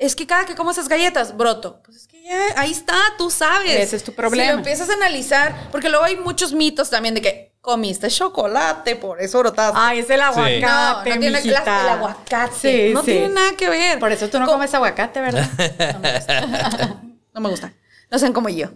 es 0.02 0.16
que 0.16 0.26
cada 0.28 0.46
que 0.46 0.56
como 0.56 0.72
esas 0.72 0.88
galletas, 0.90 1.38
broto. 1.38 1.80
Pues 1.84 1.96
es 1.98 2.08
que 2.08 2.22
ya, 2.24 2.38
ahí 2.58 2.72
está, 2.72 2.96
tú 3.18 3.30
sabes. 3.30 3.72
Ese 3.80 3.96
es 3.96 4.04
tu 4.04 4.14
problema. 4.14 4.48
Si 4.50 4.52
lo 4.54 4.58
empiezas 4.58 4.90
a 4.90 4.94
analizar, 4.94 5.70
porque 5.72 5.90
luego 5.90 6.04
hay 6.04 6.18
muchos 6.18 6.54
mitos 6.54 6.90
también 6.90 7.14
de 7.14 7.22
que 7.22 7.52
comiste 7.62 8.08
chocolate, 8.10 8.96
por 8.96 9.22
eso 9.22 9.38
brotaste. 9.40 9.78
Ay, 9.80 10.00
es 10.00 10.10
el 10.10 10.20
aguacate, 10.22 10.60
no, 10.62 10.98
no 10.98 11.04
tiene 11.04 11.28
el 11.28 11.56
aguacate. 11.56 12.54
Sí, 12.88 12.94
no 12.94 13.02
sí. 13.02 13.12
tiene 13.12 13.30
nada 13.30 13.52
que 13.56 13.70
ver. 13.70 14.00
Por 14.00 14.12
eso 14.12 14.28
tú 14.28 14.40
no 14.40 14.46
Co- 14.48 14.54
comes 14.54 14.74
aguacate, 14.74 15.22
¿verdad? 15.22 15.48
no 17.34 17.42
me 17.42 17.50
gusta. 17.50 17.74
No 18.10 18.20
sean 18.20 18.34
como 18.34 18.50
yo. 18.50 18.68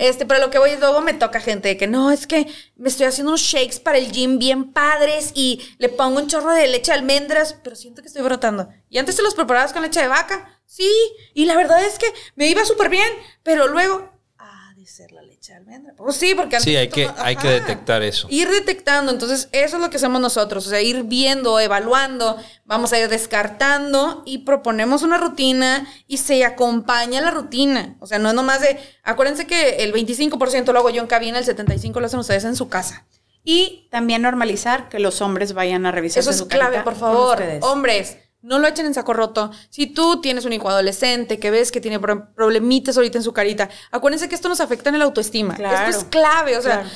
Este, 0.00 0.26
pero 0.26 0.38
lo 0.40 0.50
que 0.50 0.58
voy 0.58 0.70
es 0.70 0.80
luego 0.80 1.00
me 1.00 1.14
toca 1.14 1.40
gente 1.40 1.68
de 1.68 1.76
que 1.78 1.86
no, 1.86 2.10
es 2.10 2.26
que 2.26 2.46
me 2.76 2.90
estoy 2.90 3.06
haciendo 3.06 3.30
unos 3.30 3.40
shakes 3.40 3.80
para 3.80 3.96
el 3.96 4.12
gym 4.12 4.38
bien 4.38 4.70
padres 4.72 5.30
y 5.34 5.62
le 5.78 5.88
pongo 5.88 6.18
un 6.20 6.26
chorro 6.28 6.50
de 6.50 6.68
leche 6.68 6.92
de 6.92 6.98
almendras, 6.98 7.56
pero 7.64 7.74
siento 7.74 8.02
que 8.02 8.08
estoy 8.08 8.22
brotando. 8.22 8.68
Y 8.90 8.98
antes 8.98 9.16
te 9.16 9.22
los 9.22 9.34
preparabas 9.34 9.72
con 9.72 9.80
leche 9.80 10.00
de 10.02 10.08
vaca. 10.08 10.60
Sí, 10.72 10.90
y 11.34 11.44
la 11.44 11.54
verdad 11.54 11.84
es 11.84 11.98
que 11.98 12.06
me 12.34 12.48
iba 12.48 12.64
súper 12.64 12.88
bien, 12.88 13.06
pero 13.42 13.68
luego 13.68 14.10
ha 14.38 14.72
de 14.74 14.86
ser 14.86 15.12
la 15.12 15.20
leche 15.20 15.52
de 15.52 15.58
almendra. 15.58 15.92
Pues 15.94 16.16
sí, 16.16 16.34
porque 16.34 16.56
antes 16.56 16.64
Sí, 16.64 16.74
hay 16.74 16.88
que, 16.88 17.10
hay 17.18 17.36
que 17.36 17.48
detectar 17.48 18.02
eso. 18.02 18.26
Ir 18.30 18.48
detectando, 18.48 19.12
entonces 19.12 19.50
eso 19.52 19.76
es 19.76 19.82
lo 19.82 19.90
que 19.90 19.98
hacemos 19.98 20.22
nosotros, 20.22 20.66
o 20.66 20.70
sea, 20.70 20.80
ir 20.80 21.02
viendo, 21.02 21.60
evaluando, 21.60 22.38
vamos 22.64 22.90
a 22.94 22.98
ir 22.98 23.10
descartando 23.10 24.22
y 24.24 24.38
proponemos 24.38 25.02
una 25.02 25.18
rutina 25.18 25.86
y 26.06 26.16
se 26.16 26.42
acompaña 26.42 27.20
la 27.20 27.32
rutina. 27.32 27.96
O 28.00 28.06
sea, 28.06 28.18
no 28.18 28.30
es 28.30 28.34
nomás 28.34 28.62
de, 28.62 28.80
acuérdense 29.02 29.46
que 29.46 29.84
el 29.84 29.92
25% 29.92 30.72
lo 30.72 30.78
hago 30.78 30.88
yo 30.88 31.02
en 31.02 31.06
cabina, 31.06 31.38
el 31.38 31.44
75% 31.44 32.00
lo 32.00 32.06
hacen 32.06 32.18
ustedes 32.18 32.44
en 32.44 32.56
su 32.56 32.70
casa. 32.70 33.04
Y 33.44 33.88
también 33.90 34.22
normalizar 34.22 34.88
que 34.88 35.00
los 35.00 35.20
hombres 35.20 35.52
vayan 35.52 35.84
a 35.84 35.90
revisar 35.90 36.20
Eso 36.20 36.30
es 36.30 36.44
clave, 36.44 36.80
por 36.80 36.94
favor. 36.94 37.42
Hombres, 37.60 38.16
no 38.42 38.58
lo 38.58 38.66
echen 38.68 38.86
en 38.86 38.94
saco 38.94 39.12
roto. 39.12 39.50
Si 39.70 39.86
tú 39.86 40.20
tienes 40.20 40.44
un 40.44 40.52
hijo 40.52 40.68
adolescente 40.68 41.38
que 41.38 41.50
ves 41.50 41.72
que 41.72 41.80
tiene 41.80 41.98
pro- 42.00 42.32
problemitas 42.34 42.96
ahorita 42.96 43.18
en 43.18 43.24
su 43.24 43.32
carita, 43.32 43.70
acuérdense 43.90 44.28
que 44.28 44.34
esto 44.34 44.48
nos 44.48 44.60
afecta 44.60 44.90
en 44.90 44.98
la 44.98 45.04
autoestima. 45.04 45.54
Claro. 45.54 45.88
Esto 45.90 46.00
es 46.02 46.10
clave, 46.10 46.58
o 46.58 46.62
sea, 46.62 46.80
Claro. 46.82 46.88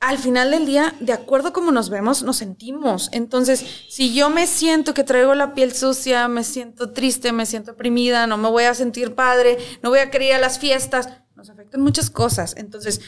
al 0.00 0.18
final 0.18 0.50
del 0.50 0.66
día, 0.66 0.94
de 1.00 1.12
acuerdo 1.12 1.48
a 1.48 1.52
cómo 1.52 1.70
nos 1.72 1.88
vemos, 1.88 2.22
nos 2.22 2.36
sentimos. 2.36 3.08
Entonces, 3.12 3.64
si 3.88 4.12
yo 4.14 4.30
me 4.30 4.46
siento 4.46 4.94
que 4.94 5.04
traigo 5.04 5.34
la 5.34 5.54
piel 5.54 5.72
sucia, 5.74 6.28
me 6.28 6.44
siento 6.44 6.90
triste, 6.92 7.32
me 7.32 7.46
siento 7.46 7.72
oprimida, 7.72 8.26
no 8.26 8.36
me 8.36 8.48
voy 8.50 8.64
a 8.64 8.74
sentir 8.74 9.14
padre, 9.14 9.58
no 9.82 9.90
voy 9.90 10.00
a 10.00 10.10
querer 10.10 10.28
ir 10.28 10.34
a 10.34 10.38
las 10.38 10.58
fiestas, 10.58 11.08
nos 11.36 11.48
afectan 11.50 11.80
muchas 11.80 12.10
cosas. 12.10 12.54
Entonces, 12.56 13.00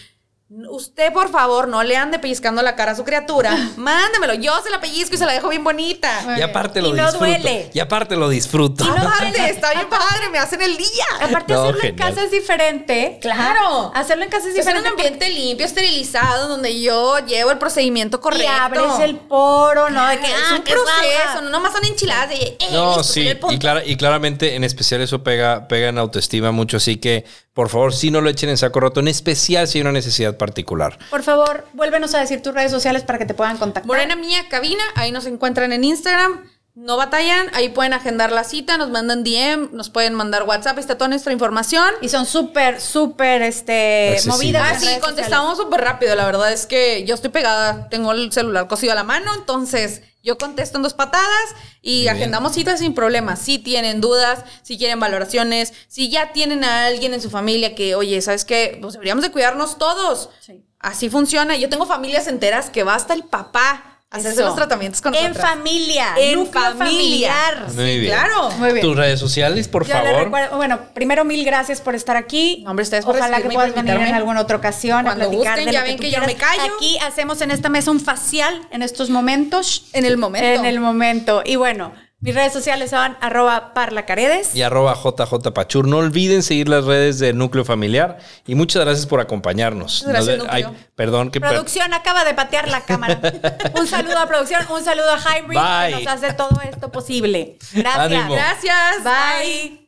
Usted, 0.71 1.13
por 1.13 1.31
favor, 1.31 1.67
no 1.67 1.83
le 1.83 1.97
ande 1.97 2.19
pellizcando 2.21 2.63
la 2.63 2.77
cara 2.77 2.93
a 2.93 2.95
su 2.95 3.03
criatura. 3.05 3.57
Mándemelo. 3.77 4.35
Yo 4.35 4.53
se 4.63 4.71
la 4.71 4.81
pellizco 4.81 5.15
y 5.15 5.19
se 5.19 5.27
la 5.27 5.33
dejo 5.33 5.49
bien 5.49 5.65
bonita. 5.65 6.37
Y 6.39 6.43
aparte 6.43 6.81
lo 6.81 6.91
Y 6.91 6.93
no 6.93 7.03
disfruto. 7.03 7.25
duele. 7.25 7.71
Y 7.75 7.81
aparte 7.81 8.15
lo 8.17 8.29
disfruto. 8.29 8.85
Y 8.85 8.87
no 8.89 8.95
vale, 9.05 9.51
está 9.51 9.73
bien 9.73 9.89
padre, 9.89 10.29
me 10.31 10.39
hacen 10.39 10.63
el 10.63 10.77
día. 10.77 10.87
Aparte, 11.23 11.55
No, 11.55 11.63
hacerlo 11.65 11.83
en 11.83 11.97
casa 11.97 12.25
es 12.25 12.31
diferente. 12.31 13.19
Claro. 13.21 13.91
Hacerlo 13.95 14.25
en 14.25 14.31
casa 14.31 14.49
es 14.49 14.55
Es 14.55 14.67
en 14.67 14.75
diferente. 14.75 14.89
un 14.89 14.95
ambiente 14.95 15.29
limpio, 15.31 15.67
esterilizado, 15.67 16.49
donde 16.49 16.81
yo 16.81 17.19
llevo 17.27 17.51
el 17.51 17.59
procedimiento 17.59 18.21
correcto. 18.21 18.45
Y 18.45 18.47
abres 18.47 19.01
el 19.03 19.17
poro, 19.17 19.91
¿no? 19.91 20.07
De 20.09 20.19
que, 20.21 20.27
es 20.27 20.33
ah, 20.51 20.55
un 20.57 20.63
que 20.63 20.73
proceso, 20.73 20.93
salga. 21.27 21.41
no 21.43 21.51
nomás 21.51 21.73
son 21.73 21.85
enchiladas 21.85 22.29
de, 22.29 22.37
eh, 22.37 22.59
No, 22.71 22.89
listo, 22.99 23.05
sí, 23.13 23.29
y, 23.51 23.59
clara- 23.59 23.85
y 23.85 23.97
claramente 23.97 24.55
en 24.55 24.63
especial 24.63 25.01
eso 25.01 25.23
pega, 25.25 25.67
pega 25.69 25.89
en 25.89 25.99
autoestima 25.99 26.53
mucho, 26.53 26.77
así 26.77 26.97
que 26.99 27.25
por 27.55 27.69
favor 27.69 27.95
sí 27.95 28.11
no 28.11 28.21
lo 28.21 28.29
echen 28.29 28.51
en 28.51 28.59
saco 28.59 28.81
roto, 28.81 29.01
en 29.01 29.09
especial 29.09 29.69
si 29.69 29.79
hay 29.79 29.83
una 29.83 29.93
necesidad 29.93 30.37
particular. 30.37 30.99
Por 31.09 31.23
favor, 31.23 31.67
vuélvenos 31.73 32.13
a 32.15 32.21
decir 32.21 32.43
tus 32.43 32.53
redes 32.53 32.73
sociales 32.73 33.05
para 33.05 33.19
que 33.19 33.27
te 33.27 33.35
puedan 33.35 33.57
contactar. 33.57 33.87
Morena 33.87 34.17
Mía 34.17 34.47
Cabina, 34.51 34.83
ahí 34.97 35.13
nos 35.13 35.25
encuentran 35.27 35.73
en 35.73 35.85
Instagram. 35.85 36.51
No 36.75 36.97
batallan, 36.97 37.47
ahí 37.55 37.69
pueden 37.69 37.93
agendar 37.93 38.33
la 38.33 38.43
cita, 38.43 38.77
nos 38.77 38.91
mandan 38.91 39.23
DM, 39.23 39.69
nos 39.71 39.91
pueden 39.91 40.13
mandar 40.13 40.43
WhatsApp, 40.43 40.77
está 40.81 40.99
toda 40.99 41.07
nuestra 41.07 41.33
información. 41.33 41.87
Y 42.01 42.09
son 42.09 42.27
súper, 42.27 42.81
súper, 42.81 43.43
este, 43.43 44.19
movidas. 44.27 44.73
Ah, 44.73 44.81
sí, 44.81 45.01
contestamos 45.01 45.57
súper 45.57 45.83
rápido. 45.83 46.17
La 46.17 46.27
verdad 46.27 46.53
es 46.53 46.67
que 46.67 47.05
yo 47.05 47.15
estoy 47.15 47.31
pegada, 47.31 47.89
tengo 47.91 48.11
el 48.11 48.33
celular 48.33 48.67
cosido 48.67 48.91
a 48.91 48.97
la 48.97 49.05
mano, 49.05 49.33
entonces 49.33 50.03
yo 50.25 50.39
contesto 50.39 50.79
en 50.79 50.83
dos 50.83 50.95
patadas 50.95 51.55
y 51.83 52.03
bien. 52.03 52.17
agendamos 52.17 52.53
citas 52.53 52.81
sin 52.81 52.95
problemas. 52.95 53.39
Si 53.39 53.59
tienen 53.59 54.01
dudas, 54.01 54.45
si 54.63 54.79
quieren 54.79 54.99
valoraciones, 54.99 55.75
si 55.87 56.09
ya 56.09 56.33
tienen 56.33 56.65
a 56.65 56.87
alguien 56.87 57.13
en 57.13 57.21
su 57.21 57.31
familia 57.31 57.75
que, 57.75 57.95
oye, 57.95 58.21
¿sabes 58.23 58.45
qué? 58.45 58.79
Pues 58.81 58.95
deberíamos 58.95 59.23
de 59.23 59.31
cuidarnos 59.31 59.77
todos. 59.77 60.31
Sí. 60.41 60.65
Así 60.81 61.11
funciona. 61.11 61.57
Yo 61.57 61.69
tengo 61.69 61.87
familias 61.87 62.27
enteras 62.27 62.71
que 62.71 62.83
va 62.83 62.95
hasta 62.95 63.13
el 63.15 63.25
papá 63.25 63.94
hacerse 64.17 64.39
Eso. 64.41 64.47
los 64.47 64.57
tratamientos 64.57 65.01
con 65.01 65.15
En 65.15 65.29
nosotras. 65.29 65.51
familia. 65.51 66.07
En 66.17 66.35
núcleo 66.37 66.63
familia. 66.77 67.33
familiar. 67.35 67.73
Muy 67.75 67.99
bien. 68.01 68.13
Claro. 68.13 68.51
Muy 68.59 68.73
bien. 68.73 68.81
Tus 68.87 68.97
redes 68.97 69.21
sociales, 69.21 69.69
por 69.69 69.87
Yo 69.87 69.95
favor. 69.95 70.25
recuerdo- 70.25 70.57
bueno, 70.57 70.79
primero 70.95 71.25
mil 71.25 71.45
gracias 71.45 71.81
por 71.81 71.95
estar 71.95 72.17
aquí. 72.17 72.63
No, 72.65 72.71
hombre, 72.71 72.83
ustedes 72.85 73.05
por 73.05 73.17
Ojalá 73.17 73.41
que 73.43 73.49
puedas 73.51 73.75
venir 73.75 73.95
en 73.95 74.15
alguna 74.15 74.41
otra 74.41 74.57
ocasión 74.57 75.05
Cuando 75.05 75.25
a 75.27 75.29
platicar 75.29 75.53
gusten, 75.57 75.67
de 75.67 75.73
ya 75.73 75.81
lo 75.81 75.87
ven 75.87 75.97
tú 75.97 76.03
que 76.03 76.11
yo 76.11 76.21
me 76.21 76.35
callo. 76.35 76.75
Aquí 76.77 76.99
hacemos 76.99 77.41
en 77.41 77.51
esta 77.51 77.69
mesa 77.69 77.91
un 77.91 78.01
facial 78.01 78.61
en 78.71 78.83
estos 78.83 79.11
momentos. 79.11 79.87
En 79.93 80.05
el 80.05 80.17
momento. 80.17 80.47
En 80.47 80.65
el 80.65 80.81
momento. 80.81 81.43
Y 81.45 81.57
bueno, 81.57 81.93
mis 82.25 82.35
redes 82.35 82.53
sociales 82.55 82.89
son 82.91 83.17
arroba 83.21 83.75
parlacaredes. 83.75 84.55
Y 84.57 84.63
arroba 84.63 84.95
JJ 84.95 85.53
Pachur. 85.53 85.87
No 85.87 85.99
olviden 85.99 86.43
seguir 86.43 86.69
las 86.71 86.85
redes 86.87 87.19
de 87.19 87.35
Núcleo 87.35 87.65
Familiar. 87.67 88.19
Y 88.47 88.55
muchas 88.55 88.83
gracias 88.83 89.07
por 89.07 89.21
acompañarnos. 89.21 90.05
Gracias, 90.07 90.43
ay, 90.49 90.65
perdón 90.97 91.31
que... 91.31 91.39
per- 91.41 91.51
Producción 91.51 91.93
acaba 91.93 92.25
de 92.25 92.33
patear 92.33 92.69
la 92.69 92.81
cámara. 92.81 93.21
un 93.79 93.87
saludo 93.87 94.19
a 94.19 94.27
producción, 94.27 94.63
un 94.71 94.83
saludo 94.83 95.11
a 95.11 95.19
Hybrid 95.19 95.59
Bye. 95.59 95.99
que 95.99 96.05
nos 96.05 96.15
hace 96.15 96.33
todo 96.33 96.59
esto 96.63 96.91
posible. 96.91 97.59
Gracias. 97.75 97.99
Ánimo. 98.07 98.35
Gracias. 98.35 99.05
Bye. 99.05 99.84